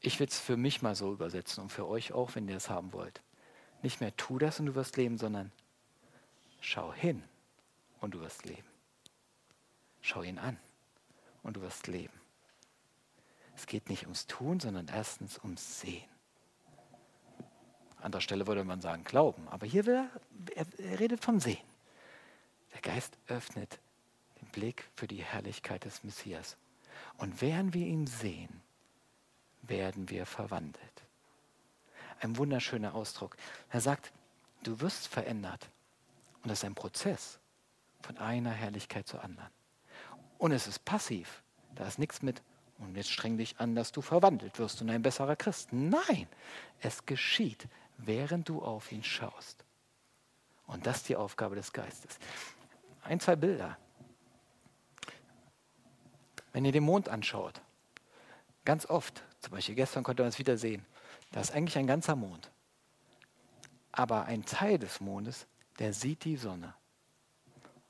Ich 0.00 0.20
will 0.20 0.28
es 0.28 0.38
für 0.38 0.56
mich 0.56 0.82
mal 0.82 0.94
so 0.94 1.12
übersetzen 1.12 1.62
und 1.62 1.70
für 1.70 1.86
euch 1.86 2.12
auch, 2.12 2.34
wenn 2.34 2.48
ihr 2.48 2.56
es 2.56 2.70
haben 2.70 2.92
wollt. 2.92 3.22
Nicht 3.82 4.00
mehr 4.00 4.16
tu 4.16 4.38
das 4.38 4.60
und 4.60 4.66
du 4.66 4.74
wirst 4.74 4.96
leben, 4.96 5.18
sondern 5.18 5.50
schau 6.60 6.92
hin 6.92 7.22
und 8.00 8.14
du 8.14 8.20
wirst 8.20 8.44
leben. 8.44 8.68
Schau 10.00 10.22
ihn 10.22 10.38
an 10.38 10.58
und 11.42 11.56
du 11.56 11.62
wirst 11.62 11.88
leben. 11.88 12.20
Es 13.56 13.66
geht 13.66 13.88
nicht 13.88 14.04
ums 14.04 14.26
Tun, 14.26 14.60
sondern 14.60 14.88
erstens 14.88 15.38
ums 15.42 15.80
Sehen. 15.80 16.04
An 17.96 18.04
anderer 18.04 18.20
Stelle 18.20 18.46
würde 18.46 18.62
man 18.64 18.82
sagen 18.82 19.02
Glauben, 19.02 19.48
aber 19.48 19.66
hier 19.66 19.86
will 19.86 20.08
er, 20.54 20.66
er 20.78 21.00
redet 21.00 21.24
vom 21.24 21.40
Sehen. 21.40 21.64
Der 22.74 22.82
Geist 22.82 23.16
öffnet 23.26 23.80
den 24.40 24.48
Blick 24.48 24.88
für 24.94 25.06
die 25.06 25.24
Herrlichkeit 25.24 25.84
des 25.84 26.04
Messias. 26.04 26.56
Und 27.16 27.40
während 27.40 27.72
wir 27.72 27.86
ihn 27.86 28.06
sehen, 28.06 28.62
werden 29.62 30.10
wir 30.10 30.26
verwandelt. 30.26 31.04
Ein 32.20 32.36
wunderschöner 32.36 32.94
Ausdruck. 32.94 33.36
Er 33.70 33.80
sagt, 33.80 34.12
du 34.62 34.80
wirst 34.80 35.08
verändert. 35.08 35.70
Und 36.42 36.50
das 36.50 36.58
ist 36.58 36.64
ein 36.64 36.74
Prozess 36.74 37.38
von 38.02 38.18
einer 38.18 38.50
Herrlichkeit 38.50 39.08
zur 39.08 39.24
anderen. 39.24 39.50
Und 40.38 40.52
es 40.52 40.66
ist 40.66 40.84
passiv. 40.84 41.42
Da 41.74 41.86
ist 41.86 41.98
nichts 41.98 42.22
mit, 42.22 42.42
und 42.78 42.96
jetzt 42.96 43.10
streng 43.10 43.38
dich 43.38 43.58
an, 43.58 43.74
dass 43.74 43.92
du 43.92 44.02
verwandelt 44.02 44.58
wirst 44.58 44.82
und 44.82 44.90
ein 44.90 45.02
besserer 45.02 45.36
Christ. 45.36 45.72
Nein, 45.72 46.28
es 46.80 47.06
geschieht, 47.06 47.68
während 47.98 48.48
du 48.48 48.62
auf 48.62 48.92
ihn 48.92 49.02
schaust. 49.02 49.64
Und 50.66 50.86
das 50.86 50.98
ist 50.98 51.08
die 51.08 51.16
Aufgabe 51.16 51.54
des 51.54 51.72
Geistes. 51.72 52.18
Ein, 53.02 53.20
zwei 53.20 53.36
Bilder. 53.36 53.78
Wenn 56.52 56.64
ihr 56.64 56.72
den 56.72 56.84
Mond 56.84 57.08
anschaut, 57.08 57.60
ganz 58.64 58.86
oft, 58.86 59.22
zum 59.40 59.52
Beispiel 59.52 59.74
gestern 59.74 60.02
konnte 60.02 60.22
man 60.22 60.28
es 60.30 60.38
wieder 60.38 60.56
sehen, 60.56 60.84
da 61.32 61.40
ist 61.40 61.52
eigentlich 61.52 61.78
ein 61.78 61.86
ganzer 61.86 62.16
Mond. 62.16 62.50
Aber 63.92 64.24
ein 64.24 64.44
Teil 64.44 64.78
des 64.78 65.00
Mondes, 65.00 65.46
der 65.78 65.92
sieht 65.92 66.24
die 66.24 66.36
Sonne. 66.36 66.74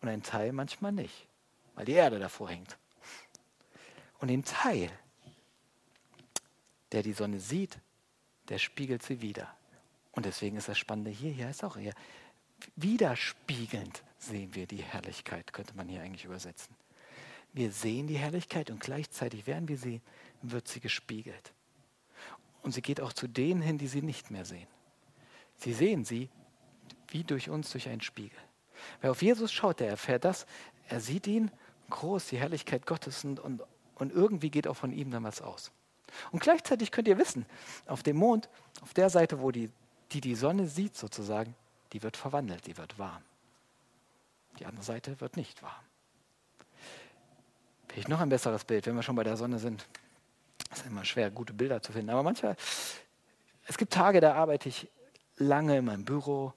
Und 0.01 0.09
ein 0.09 0.23
Teil 0.23 0.53
manchmal 0.53 0.93
nicht, 0.93 1.29
weil 1.75 1.85
die 1.85 1.93
Erde 1.93 2.19
davor 2.19 2.51
hängt. 2.51 2.77
Und 4.19 4.29
den 4.29 4.45
Teil, 4.45 4.91
der 6.93 7.03
die 7.03 7.13
Sonne 7.13 7.41
sieht, 7.41 7.79
der 8.49 8.59
spiegelt 8.59 9.03
sie 9.03 9.21
wieder. 9.21 9.55
Und 10.13 10.25
deswegen 10.25 10.57
ist 10.57 10.69
das 10.69 10.79
Spannende 10.79 11.11
hier, 11.11 11.33
hier 11.33 11.51
ist 11.51 11.65
auch 11.65 11.77
eher 11.77 11.95
widerspiegelnd 12.77 14.03
sehen 14.19 14.55
wir 14.55 14.67
die 14.67 14.83
Herrlichkeit, 14.83 15.53
könnte 15.53 15.77
man 15.77 15.89
hier 15.89 16.03
eigentlich 16.03 16.25
übersetzen. 16.25 16.75
Wir 17.53 17.71
sehen 17.71 18.07
die 18.07 18.19
Herrlichkeit 18.19 18.71
und 18.71 18.81
gleichzeitig, 18.81 19.47
während 19.47 19.69
wir 19.69 19.79
sie, 19.79 20.01
wird 20.43 20.69
sie 20.69 20.81
gespiegelt. 20.81 21.53
Und 22.63 22.73
sie 22.73 22.83
geht 22.83 23.01
auch 23.01 23.13
zu 23.13 23.29
denen 23.29 23.63
hin, 23.63 23.79
die 23.79 23.87
sie 23.87 24.03
nicht 24.03 24.31
mehr 24.31 24.45
sehen. 24.45 24.67
Sie 25.57 25.73
sehen 25.73 26.05
sie 26.05 26.29
wie 27.09 27.25
durch 27.25 27.49
uns 27.49 27.71
durch 27.71 27.89
einen 27.89 28.01
Spiegel. 28.01 28.39
Wer 29.01 29.11
auf 29.11 29.23
Jesus 29.23 29.53
schaut, 29.53 29.81
der 29.81 29.89
erfährt 29.89 30.25
das. 30.25 30.47
Er 30.89 31.01
sieht 31.01 31.27
ihn 31.27 31.51
groß, 31.91 32.29
die 32.29 32.39
Herrlichkeit 32.39 32.85
Gottes 32.85 33.25
und, 33.25 33.41
und 33.41 33.63
und 33.97 34.13
irgendwie 34.13 34.51
geht 34.51 34.69
auch 34.69 34.77
von 34.77 34.93
ihm 34.93 35.11
dann 35.11 35.25
was 35.25 35.43
aus. 35.43 35.73
Und 36.31 36.41
gleichzeitig 36.41 36.93
könnt 36.93 37.09
ihr 37.09 37.19
wissen, 37.19 37.47
auf 37.87 38.03
dem 38.03 38.17
Mond, 38.17 38.49
auf 38.81 38.95
der 38.95 39.11
Seite, 39.11 39.41
wo 39.41 39.51
die, 39.51 39.71
die, 40.13 40.21
die 40.21 40.35
Sonne 40.35 40.67
sieht 40.67 40.97
sozusagen, 40.97 41.55
die 41.93 42.03
wird 42.03 42.17
verwandelt, 42.17 42.67
die 42.67 42.77
wird 42.77 42.99
warm. 42.99 43.23
Die 44.59 44.67
andere 44.67 44.85
Seite 44.85 45.21
wird 45.21 45.37
nicht 45.37 45.63
warm. 45.63 45.85
Vielleicht 47.89 48.09
noch 48.09 48.21
ein 48.21 48.29
besseres 48.29 48.65
Bild, 48.65 48.87
wenn 48.87 48.95
wir 48.95 49.03
schon 49.03 49.17
bei 49.17 49.25
der 49.25 49.37
Sonne 49.37 49.59
sind. 49.59 49.87
Es 50.71 50.79
ist 50.79 50.87
immer 50.87 51.05
schwer, 51.05 51.31
gute 51.31 51.53
Bilder 51.53 51.83
zu 51.83 51.93
finden. 51.93 52.11
Aber 52.11 52.23
manchmal, 52.23 52.57
es 53.67 53.77
gibt 53.77 53.93
Tage, 53.93 54.21
da 54.21 54.35
arbeite 54.35 54.69
ich 54.69 54.89
lange 55.37 55.79
in 55.79 55.85
meinem 55.85 56.05
Büro, 56.05 56.53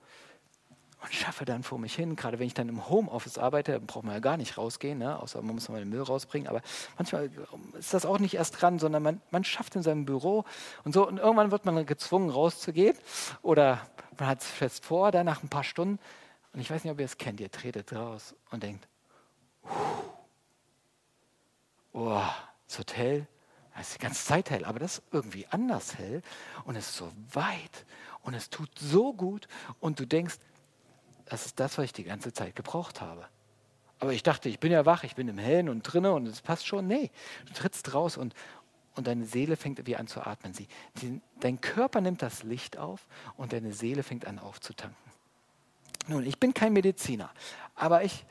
und 1.01 1.13
schaffe 1.13 1.45
dann 1.45 1.63
vor 1.63 1.79
mich 1.79 1.95
hin. 1.95 2.15
Gerade 2.15 2.39
wenn 2.39 2.47
ich 2.47 2.53
dann 2.53 2.67
im 2.67 2.89
Homeoffice 2.89 3.37
arbeite, 3.37 3.79
braucht 3.79 4.03
man 4.03 4.13
ja 4.13 4.19
gar 4.19 4.37
nicht 4.37 4.57
rausgehen, 4.57 4.99
ne? 4.99 5.19
außer 5.19 5.41
man 5.41 5.55
muss 5.55 5.69
mal 5.69 5.79
den 5.79 5.89
Müll 5.89 6.01
rausbringen. 6.01 6.47
Aber 6.47 6.61
manchmal 6.97 7.29
ist 7.77 7.93
das 7.93 8.05
auch 8.05 8.19
nicht 8.19 8.33
erst 8.33 8.61
dran, 8.61 8.79
sondern 8.79 9.03
man, 9.03 9.21
man 9.31 9.43
schafft 9.43 9.75
in 9.75 9.83
seinem 9.83 10.05
Büro 10.05 10.43
und 10.83 10.93
so. 10.93 11.07
Und 11.07 11.17
irgendwann 11.17 11.51
wird 11.51 11.65
man 11.65 11.85
gezwungen, 11.85 12.29
rauszugehen. 12.29 12.97
Oder 13.41 13.81
man 14.17 14.27
hat 14.27 14.41
es 14.41 14.47
fest 14.47 14.85
vor, 14.85 15.11
dann 15.11 15.25
nach 15.25 15.41
ein 15.41 15.49
paar 15.49 15.63
Stunden. 15.63 15.99
Und 16.53 16.59
ich 16.59 16.69
weiß 16.69 16.83
nicht, 16.83 16.91
ob 16.91 16.99
ihr 16.99 17.05
es 17.05 17.17
kennt, 17.17 17.39
ihr 17.39 17.51
tretet 17.51 17.93
raus 17.93 18.35
und 18.51 18.63
denkt, 18.63 18.87
oh, 21.93 22.21
das 22.67 22.79
Hotel, 22.79 23.27
das 23.75 23.89
ist 23.89 23.95
die 23.95 24.03
ganze 24.03 24.25
Zeit 24.25 24.49
hell, 24.49 24.65
aber 24.65 24.79
das 24.79 24.97
ist 24.97 25.03
irgendwie 25.11 25.47
anders 25.47 25.97
hell 25.97 26.21
und 26.65 26.75
es 26.75 26.89
ist 26.89 26.97
so 26.97 27.11
weit 27.31 27.85
und 28.23 28.33
es 28.33 28.49
tut 28.49 28.69
so 28.77 29.13
gut 29.13 29.47
und 29.79 29.99
du 29.99 30.05
denkst, 30.05 30.35
das 31.29 31.45
ist 31.45 31.59
das, 31.59 31.77
was 31.77 31.85
ich 31.85 31.93
die 31.93 32.03
ganze 32.03 32.33
Zeit 32.33 32.55
gebraucht 32.55 33.01
habe. 33.01 33.27
Aber 33.99 34.13
ich 34.13 34.23
dachte, 34.23 34.49
ich 34.49 34.59
bin 34.59 34.71
ja 34.71 34.85
wach, 34.85 35.03
ich 35.03 35.15
bin 35.15 35.27
im 35.27 35.37
Hellen 35.37 35.69
und 35.69 35.83
drinnen 35.83 36.11
und 36.11 36.27
es 36.27 36.41
passt 36.41 36.65
schon. 36.65 36.87
Nee, 36.87 37.11
du 37.47 37.53
trittst 37.53 37.93
raus 37.93 38.17
und, 38.17 38.33
und 38.95 39.07
deine 39.07 39.25
Seele 39.25 39.55
fängt 39.55 39.85
wie 39.85 39.95
an 39.95 40.07
zu 40.07 40.21
atmen. 40.21 40.53
Sie, 40.53 40.67
die, 41.01 41.21
dein 41.39 41.61
Körper 41.61 42.01
nimmt 42.01 42.21
das 42.21 42.43
Licht 42.43 42.77
auf 42.77 43.07
und 43.37 43.53
deine 43.53 43.73
Seele 43.73 44.03
fängt 44.03 44.25
an 44.25 44.39
aufzutanken. 44.39 44.97
Nun, 46.07 46.25
ich 46.25 46.39
bin 46.39 46.53
kein 46.53 46.73
Mediziner, 46.73 47.29
aber 47.75 48.03
ich, 48.03 48.25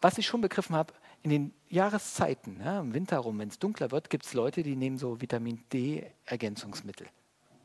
was 0.00 0.18
ich 0.18 0.26
schon 0.26 0.40
begriffen 0.40 0.74
habe, 0.74 0.92
in 1.22 1.30
den 1.30 1.54
Jahreszeiten, 1.68 2.60
ja, 2.64 2.80
im 2.80 2.94
Winter 2.94 3.18
rum, 3.18 3.38
wenn 3.38 3.48
es 3.48 3.58
dunkler 3.58 3.90
wird, 3.90 4.10
gibt 4.10 4.24
es 4.24 4.32
Leute, 4.32 4.62
die 4.62 4.74
nehmen 4.74 4.96
so 4.96 5.20
Vitamin 5.20 5.62
D-Ergänzungsmittel 5.70 7.06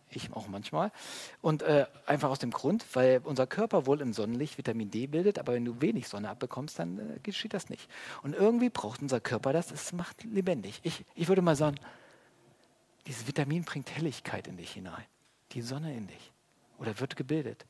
ich 0.09 0.31
auch 0.33 0.47
manchmal. 0.47 0.91
Und 1.41 1.61
äh, 1.63 1.85
einfach 2.05 2.29
aus 2.29 2.39
dem 2.39 2.51
Grund, 2.51 2.85
weil 2.93 3.21
unser 3.23 3.47
Körper 3.47 3.85
wohl 3.85 4.01
im 4.01 4.13
Sonnenlicht 4.13 4.57
Vitamin 4.57 4.91
D 4.91 5.07
bildet, 5.07 5.39
aber 5.39 5.53
wenn 5.53 5.65
du 5.65 5.81
wenig 5.81 6.07
Sonne 6.07 6.29
abbekommst, 6.29 6.79
dann 6.79 6.99
äh, 6.99 7.19
geschieht 7.21 7.53
das 7.53 7.69
nicht. 7.69 7.89
Und 8.23 8.33
irgendwie 8.33 8.69
braucht 8.69 9.01
unser 9.01 9.19
Körper 9.19 9.53
das, 9.53 9.71
es 9.71 9.93
macht 9.93 10.23
lebendig. 10.23 10.79
Ich, 10.83 11.05
ich 11.15 11.27
würde 11.27 11.41
mal 11.41 11.55
sagen, 11.55 11.77
dieses 13.07 13.27
Vitamin 13.27 13.63
bringt 13.63 13.95
Helligkeit 13.95 14.47
in 14.47 14.57
dich 14.57 14.71
hinein, 14.71 15.05
die 15.51 15.61
Sonne 15.61 15.95
in 15.95 16.07
dich 16.07 16.31
oder 16.77 16.99
wird 16.99 17.15
gebildet. 17.15 17.65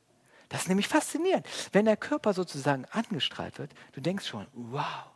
Das 0.48 0.62
ist 0.62 0.68
nämlich 0.68 0.88
faszinierend. 0.88 1.46
Wenn 1.72 1.86
der 1.86 1.96
Körper 1.96 2.32
sozusagen 2.32 2.84
angestrahlt 2.86 3.58
wird, 3.58 3.72
du 3.92 4.00
denkst 4.00 4.26
schon, 4.26 4.46
wow. 4.52 5.10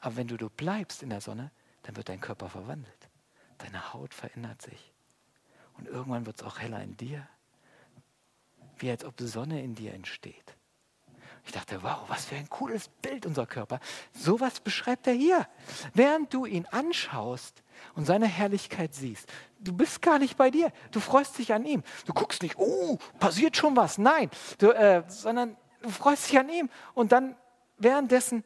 Aber 0.00 0.16
wenn 0.16 0.28
du, 0.28 0.36
du 0.36 0.48
bleibst 0.48 1.02
in 1.02 1.10
der 1.10 1.20
Sonne, 1.20 1.50
dann 1.82 1.96
wird 1.96 2.08
dein 2.08 2.20
Körper 2.20 2.48
verwandelt. 2.48 3.08
Deine 3.58 3.92
Haut 3.92 4.14
verändert 4.14 4.62
sich. 4.62 4.93
Und 5.84 5.92
irgendwann 5.92 6.24
wird 6.24 6.40
es 6.40 6.46
auch 6.46 6.60
heller 6.60 6.82
in 6.82 6.96
dir, 6.96 7.28
wie 8.78 8.90
als 8.90 9.04
ob 9.04 9.20
Sonne 9.20 9.62
in 9.62 9.74
dir 9.74 9.92
entsteht. 9.92 10.56
Ich 11.44 11.52
dachte, 11.52 11.82
wow, 11.82 11.98
was 12.08 12.24
für 12.24 12.36
ein 12.36 12.48
cooles 12.48 12.88
Bild 12.88 13.26
unser 13.26 13.44
Körper. 13.44 13.80
Sowas 14.14 14.60
beschreibt 14.60 15.06
er 15.06 15.12
hier. 15.12 15.46
Während 15.92 16.32
du 16.32 16.46
ihn 16.46 16.64
anschaust 16.70 17.62
und 17.94 18.06
seine 18.06 18.26
Herrlichkeit 18.26 18.94
siehst, 18.94 19.30
du 19.58 19.74
bist 19.74 20.00
gar 20.00 20.18
nicht 20.18 20.38
bei 20.38 20.50
dir. 20.50 20.72
Du 20.90 21.00
freust 21.00 21.36
dich 21.36 21.52
an 21.52 21.66
ihm. 21.66 21.82
Du 22.06 22.14
guckst 22.14 22.42
nicht, 22.42 22.56
oh, 22.56 22.96
passiert 23.20 23.58
schon 23.58 23.76
was. 23.76 23.98
Nein, 23.98 24.30
du, 24.56 24.70
äh, 24.70 25.04
sondern 25.06 25.54
du 25.82 25.90
freust 25.90 26.30
dich 26.30 26.38
an 26.38 26.48
ihm. 26.48 26.70
Und 26.94 27.12
dann 27.12 27.36
währenddessen 27.76 28.42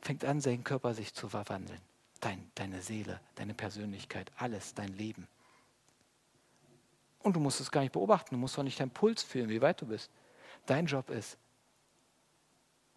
fängt 0.00 0.24
an, 0.24 0.40
sein 0.40 0.64
Körper 0.64 0.94
sich 0.94 1.12
zu 1.12 1.28
verwandeln 1.28 1.82
dein, 2.20 2.50
deine 2.54 2.82
Seele, 2.82 3.20
deine 3.34 3.54
Persönlichkeit, 3.54 4.30
alles, 4.36 4.74
dein 4.74 4.88
Leben. 4.88 5.28
Und 7.20 7.34
du 7.34 7.40
musst 7.40 7.60
es 7.60 7.70
gar 7.70 7.80
nicht 7.80 7.92
beobachten, 7.92 8.34
du 8.34 8.38
musst 8.38 8.58
auch 8.58 8.62
nicht 8.62 8.80
deinen 8.80 8.90
Puls 8.90 9.22
fühlen, 9.22 9.48
wie 9.48 9.60
weit 9.60 9.80
du 9.80 9.86
bist. 9.86 10.10
Dein 10.66 10.86
Job 10.86 11.10
ist, 11.10 11.38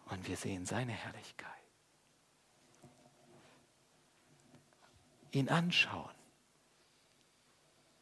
und 0.06 0.28
wir 0.28 0.36
sehen 0.36 0.66
seine 0.66 0.92
Herrlichkeit. 0.92 1.48
Ihn 5.30 5.48
anschauen. 5.48 6.14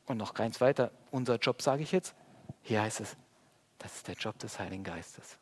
Und 0.07 0.17
noch 0.17 0.35
ganz 0.35 0.61
weiter, 0.61 0.91
unser 1.13 1.37
Job 1.37 1.63
sage 1.63 1.85
ich 1.85 1.93
jetzt, 1.93 2.17
hier 2.63 2.83
heißt 2.83 3.01
es, 3.01 3.17
das 3.79 3.95
ist 3.95 4.09
der 4.09 4.17
Job 4.17 4.39
des 4.41 4.59
Heiligen 4.59 4.83
Geistes. 4.83 5.39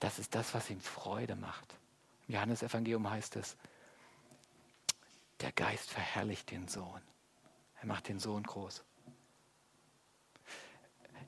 Das 0.00 0.18
ist 0.18 0.34
das, 0.34 0.54
was 0.54 0.70
ihm 0.70 0.80
Freude 0.80 1.36
macht. 1.36 1.76
Im 2.26 2.34
Johannesevangelium 2.34 3.08
heißt 3.10 3.36
es, 3.36 3.56
der 5.40 5.52
Geist 5.52 5.90
verherrlicht 5.90 6.50
den 6.50 6.68
Sohn. 6.68 7.00
Er 7.80 7.86
macht 7.86 8.08
den 8.08 8.18
Sohn 8.18 8.42
groß. 8.42 8.84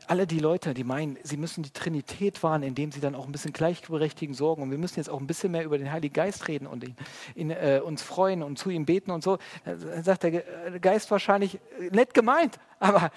Alle 0.08 0.26
die 0.26 0.38
Leute, 0.38 0.72
die 0.72 0.84
meinen, 0.84 1.18
sie 1.22 1.36
müssen 1.36 1.62
die 1.62 1.70
Trinität 1.70 2.42
wahren, 2.42 2.62
indem 2.62 2.92
sie 2.92 3.00
dann 3.00 3.14
auch 3.14 3.26
ein 3.26 3.32
bisschen 3.32 3.52
gleichberechtigen 3.52 4.34
sorgen. 4.34 4.62
Und 4.62 4.70
wir 4.70 4.78
müssen 4.78 4.96
jetzt 4.96 5.08
auch 5.10 5.18
ein 5.18 5.26
bisschen 5.26 5.52
mehr 5.52 5.64
über 5.64 5.78
den 5.78 5.90
Heiligen 5.90 6.12
Geist 6.12 6.46
reden 6.48 6.66
und 6.66 6.84
ihn, 6.84 6.96
ihn, 7.34 7.50
äh, 7.50 7.80
uns 7.84 8.02
freuen 8.02 8.42
und 8.42 8.58
zu 8.58 8.70
ihm 8.70 8.86
beten 8.86 9.10
und 9.10 9.24
so. 9.24 9.38
Dann 9.64 10.04
sagt 10.04 10.22
der 10.22 10.42
Geist 10.80 11.10
wahrscheinlich, 11.10 11.58
äh, 11.80 11.90
nett 11.90 12.14
gemeint, 12.14 12.58
aber 12.78 13.10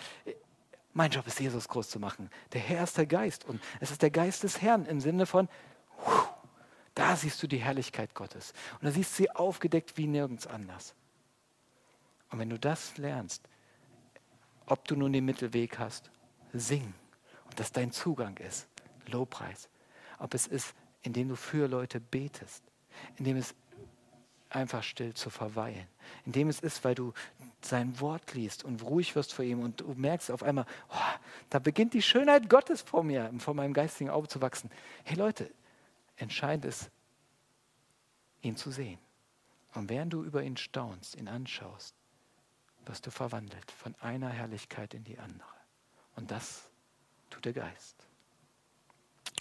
mein 0.94 1.12
Job 1.12 1.28
ist, 1.28 1.40
Jesus 1.40 1.68
groß 1.68 1.90
zu 1.90 2.00
machen. 2.00 2.30
Der 2.54 2.62
Herr 2.62 2.84
ist 2.84 2.98
der 2.98 3.06
Geist 3.06 3.46
und 3.46 3.62
es 3.80 3.92
ist 3.92 4.02
der 4.02 4.10
Geist 4.10 4.44
des 4.44 4.62
Herrn 4.62 4.86
im 4.86 5.00
Sinne 5.00 5.26
von, 5.26 5.48
da 7.00 7.16
siehst 7.16 7.42
du 7.42 7.48
die 7.48 7.60
Herrlichkeit 7.60 8.14
Gottes. 8.14 8.54
Und 8.74 8.84
da 8.84 8.92
siehst 8.92 9.14
du 9.14 9.24
sie 9.24 9.32
aufgedeckt 9.32 9.96
wie 9.96 10.06
nirgends 10.06 10.46
anders. 10.46 10.94
Und 12.30 12.40
wenn 12.40 12.50
du 12.50 12.60
das 12.60 12.98
lernst, 12.98 13.48
ob 14.66 14.86
du 14.86 14.98
nun 14.98 15.14
den 15.14 15.24
Mittelweg 15.24 15.80
hast, 15.80 16.12
sing. 16.52 16.94
Und 17.46 17.58
dass 17.58 17.72
dein 17.72 17.94
Zugang 17.94 18.36
ist, 18.38 18.68
Lobpreis. 19.08 19.70
Ob 20.20 20.34
es 20.34 20.46
ist, 20.46 20.76
indem 21.02 21.30
du 21.30 21.38
für 21.38 21.70
Leute 21.70 22.02
betest, 22.02 22.64
indem 23.16 23.38
es 23.38 23.56
einfach 24.50 24.84
still 24.84 25.14
zu 25.14 25.30
verweilen, 25.30 25.88
indem 26.26 26.50
es 26.50 26.60
ist, 26.60 26.84
weil 26.84 26.96
du 26.96 27.14
sein 27.62 28.00
Wort 28.02 28.34
liest 28.34 28.66
und 28.66 28.84
ruhig 28.84 29.16
wirst 29.16 29.34
vor 29.34 29.46
ihm 29.46 29.62
und 29.62 29.80
du 29.80 29.94
merkst 29.96 30.32
auf 30.32 30.44
einmal, 30.44 30.66
oh, 30.90 31.20
da 31.50 31.60
beginnt 31.60 31.94
die 31.94 32.02
Schönheit 32.02 32.50
Gottes 32.50 32.82
vor 32.82 33.04
mir, 33.04 33.32
vor 33.38 33.54
meinem 33.54 33.74
geistigen 33.74 34.10
Auge 34.10 34.28
zu 34.28 34.42
wachsen. 34.42 34.70
Hey 35.06 35.16
Leute, 35.16 35.50
Entscheidend 36.20 36.66
ist, 36.66 36.92
ihn 38.42 38.56
zu 38.56 38.72
sehen. 38.72 39.00
Und 39.74 39.90
während 39.90 40.14
du 40.14 40.24
über 40.24 40.44
ihn 40.44 40.58
staunst, 40.58 41.16
ihn 41.16 41.28
anschaust, 41.28 41.96
wirst 42.86 43.06
du 43.06 43.12
verwandelt 43.12 43.72
von 43.72 43.96
einer 43.96 44.30
Herrlichkeit 44.30 44.94
in 44.94 45.04
die 45.04 45.20
andere. 45.20 45.50
Und 46.16 46.32
das 46.32 46.70
tut 47.30 47.46
der 47.46 47.54
Geist. 47.54 47.96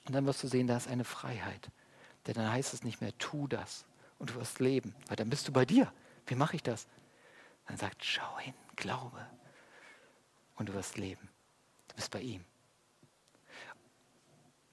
Und 0.06 0.14
dann 0.14 0.26
wirst 0.26 0.42
du 0.42 0.48
sehen, 0.48 0.66
da 0.66 0.76
ist 0.76 0.88
eine 0.88 1.04
Freiheit. 1.04 1.70
Denn 2.26 2.34
dann 2.34 2.50
heißt 2.50 2.74
es 2.74 2.84
nicht 2.84 3.00
mehr, 3.00 3.16
tu 3.18 3.46
das 3.48 3.84
und 4.18 4.30
du 4.30 4.34
wirst 4.34 4.60
leben, 4.60 4.94
weil 5.06 5.16
dann 5.16 5.30
bist 5.30 5.48
du 5.48 5.52
bei 5.52 5.64
dir. 5.64 5.92
Wie 6.26 6.34
mache 6.34 6.56
ich 6.56 6.62
das? 6.62 6.86
Dann 7.66 7.76
sagt, 7.76 8.04
schau 8.04 8.38
hin, 8.38 8.54
glaube 8.76 9.26
und 10.56 10.68
du 10.68 10.74
wirst 10.74 10.98
leben. 10.98 11.28
Du 11.88 11.94
bist 11.96 12.10
bei 12.10 12.20
ihm. 12.20 12.44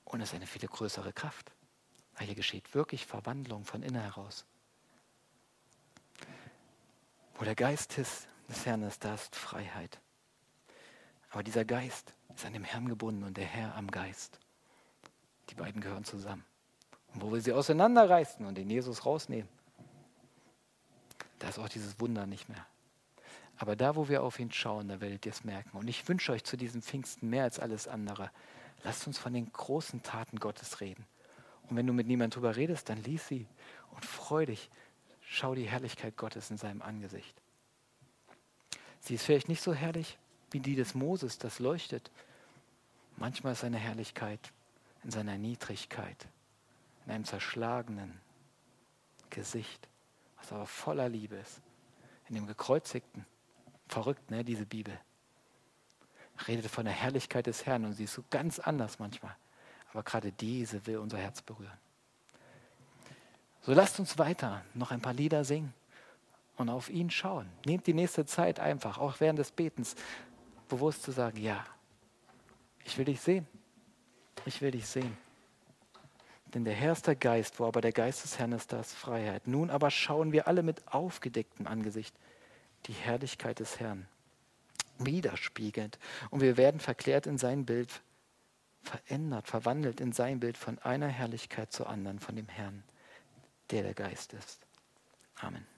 Und 0.04 0.22
es 0.22 0.30
ist 0.30 0.36
eine 0.36 0.48
viel 0.48 0.68
größere 0.68 1.14
Kraft. 1.14 1.52
Weil 2.16 2.28
hier 2.28 2.36
geschieht 2.36 2.74
wirklich 2.74 3.06
Verwandlung 3.06 3.66
von 3.66 3.84
innen 3.84 4.02
heraus. 4.02 4.46
Wo 7.36 7.44
der 7.44 7.56
Geist 7.56 7.98
ist, 7.98 8.28
des 8.48 8.66
Herrn 8.66 8.84
ist, 8.84 9.04
da 9.04 9.14
ist 9.16 9.36
Freiheit. 9.36 10.00
Aber 11.32 11.44
dieser 11.44 11.66
Geist 11.66 12.14
ist 12.34 12.46
an 12.46 12.54
dem 12.54 12.64
Herrn 12.64 12.88
gebunden 12.88 13.24
und 13.24 13.36
der 13.36 13.46
Herr 13.46 13.76
am 13.76 13.92
Geist. 13.92 14.40
Die 15.50 15.56
beiden 15.56 15.82
gehören 15.82 16.06
zusammen. 16.06 16.46
Und 17.14 17.22
wo 17.22 17.34
wir 17.34 17.42
sie 17.42 17.54
auseinanderreißen 17.54 18.46
und 18.46 18.56
den 18.56 18.70
Jesus 18.70 19.06
rausnehmen, 19.06 19.50
da 21.40 21.50
ist 21.50 21.60
auch 21.60 21.70
dieses 21.70 22.00
Wunder 22.00 22.26
nicht 22.26 22.48
mehr. 22.50 22.66
Aber 23.58 23.76
da, 23.76 23.96
wo 23.96 24.10
wir 24.10 24.24
auf 24.24 24.40
ihn 24.40 24.52
schauen, 24.52 24.88
da 24.88 25.00
werdet 25.00 25.26
ihr 25.26 25.32
es 25.32 25.44
merken. 25.44 25.78
Und 25.78 25.88
ich 25.88 26.08
wünsche 26.08 26.32
euch 26.32 26.44
zu 26.44 26.58
diesem 26.58 26.82
Pfingsten 26.82 27.30
mehr 27.30 27.44
als 27.44 27.60
alles 27.60 27.88
andere. 27.88 28.32
Lasst 28.84 29.08
uns 29.08 29.18
von 29.18 29.34
den 29.34 29.52
großen 29.52 30.04
Taten 30.04 30.40
Gottes 30.40 30.82
reden. 30.82 31.06
Und 31.70 31.78
wenn 31.78 31.88
du 31.88 31.94
mit 31.94 32.08
niemandem 32.08 32.36
drüber 32.36 32.56
redest, 32.56 32.90
dann 32.90 33.02
lies 33.04 33.28
sie 33.28 33.48
und 33.92 34.06
freu 34.06 34.46
dich. 34.46 34.70
Schau 35.22 35.56
die 35.56 35.68
Herrlichkeit 35.68 36.18
Gottes 36.18 36.52
in 36.52 36.58
seinem 36.58 36.82
Angesicht. 36.82 37.36
Sie 39.00 39.16
ist 39.16 39.24
vielleicht 39.24 39.50
nicht 39.50 39.62
so 39.62 39.74
herrlich 39.74 40.18
wie 40.52 40.60
die 40.60 40.76
des 40.76 40.96
Moses, 40.96 41.38
das 41.38 41.60
leuchtet. 41.60 42.12
Manchmal 43.18 43.54
ist 43.54 43.62
seine 43.62 43.78
Herrlichkeit 43.78 44.52
in 45.04 45.12
seiner 45.12 45.38
Niedrigkeit, 45.38 46.28
in 47.06 47.12
einem 47.12 47.26
zerschlagenen 47.26 48.20
Gesicht, 49.30 49.88
was 50.38 50.52
aber 50.52 50.66
voller 50.66 51.10
Liebe 51.10 51.36
ist, 51.36 51.62
in 52.30 52.36
dem 52.36 52.48
gekreuzigten. 52.48 53.26
Verrückt, 53.88 54.32
ne, 54.32 54.44
diese 54.44 54.66
Bibel. 54.66 55.00
Redet 56.48 56.70
von 56.72 56.86
der 56.86 56.94
Herrlichkeit 56.94 57.48
des 57.48 57.66
Herrn 57.66 57.86
und 57.86 57.94
sie 57.94 58.06
ist 58.06 58.14
so 58.14 58.24
ganz 58.30 58.60
anders 58.60 59.00
manchmal. 59.00 59.36
Aber 59.92 60.04
gerade 60.04 60.32
diese 60.32 60.86
will 60.86 60.98
unser 60.98 61.18
Herz 61.18 61.42
berühren. 61.42 61.78
So 63.62 63.74
lasst 63.74 64.00
uns 64.00 64.18
weiter 64.18 64.64
noch 64.74 64.92
ein 64.92 65.02
paar 65.02 65.14
Lieder 65.14 65.44
singen 65.44 65.74
und 66.58 66.70
auf 66.70 66.90
ihn 66.90 67.10
schauen. 67.10 67.50
Nehmt 67.66 67.88
die 67.88 67.94
nächste 67.94 68.26
Zeit 68.26 68.60
einfach, 68.60 68.98
auch 68.98 69.20
während 69.20 69.40
des 69.40 69.52
Betens, 69.52 69.96
bewusst 70.70 71.04
zu 71.04 71.12
sagen, 71.12 71.38
ja, 71.38 71.64
ich 72.84 72.98
will 72.98 73.06
dich 73.06 73.22
sehen. 73.22 73.48
Ich 74.46 74.62
will 74.62 74.72
dich 74.72 74.88
sehen. 74.88 75.18
Denn 76.54 76.64
der 76.64 76.74
Herr 76.74 76.94
ist 76.94 77.08
der 77.08 77.16
Geist, 77.16 77.60
wo 77.60 77.66
aber 77.66 77.82
der 77.82 77.92
Geist 77.92 78.24
des 78.24 78.40
Herrn 78.40 78.52
ist, 78.52 78.72
da 78.72 78.80
ist 78.80 78.94
Freiheit. 78.94 79.48
Nun 79.48 79.70
aber 79.70 79.92
schauen 79.92 80.32
wir 80.32 80.48
alle 80.48 80.64
mit 80.64 80.88
aufgedecktem 80.88 81.68
Angesicht 81.68 82.16
die 82.86 82.94
Herrlichkeit 82.94 83.60
des 83.60 83.80
Herrn 83.80 84.08
widerspiegelt. 85.00 86.00
Und 86.30 86.42
wir 86.42 86.56
werden 86.56 86.80
verklärt 86.80 87.28
in 87.28 87.38
sein 87.38 87.66
Bild 87.66 88.02
verändert, 88.86 89.48
verwandelt 89.48 90.00
in 90.00 90.12
sein 90.12 90.40
Bild 90.40 90.58
von 90.58 90.80
einer 90.80 91.08
Herrlichkeit 91.08 91.72
zur 91.72 91.90
anderen, 91.90 92.20
von 92.20 92.36
dem 92.36 92.48
Herrn, 92.48 92.84
der 93.72 93.84
der 93.84 93.94
Geist 93.94 94.34
ist. 94.34 94.66
Amen. 95.36 95.75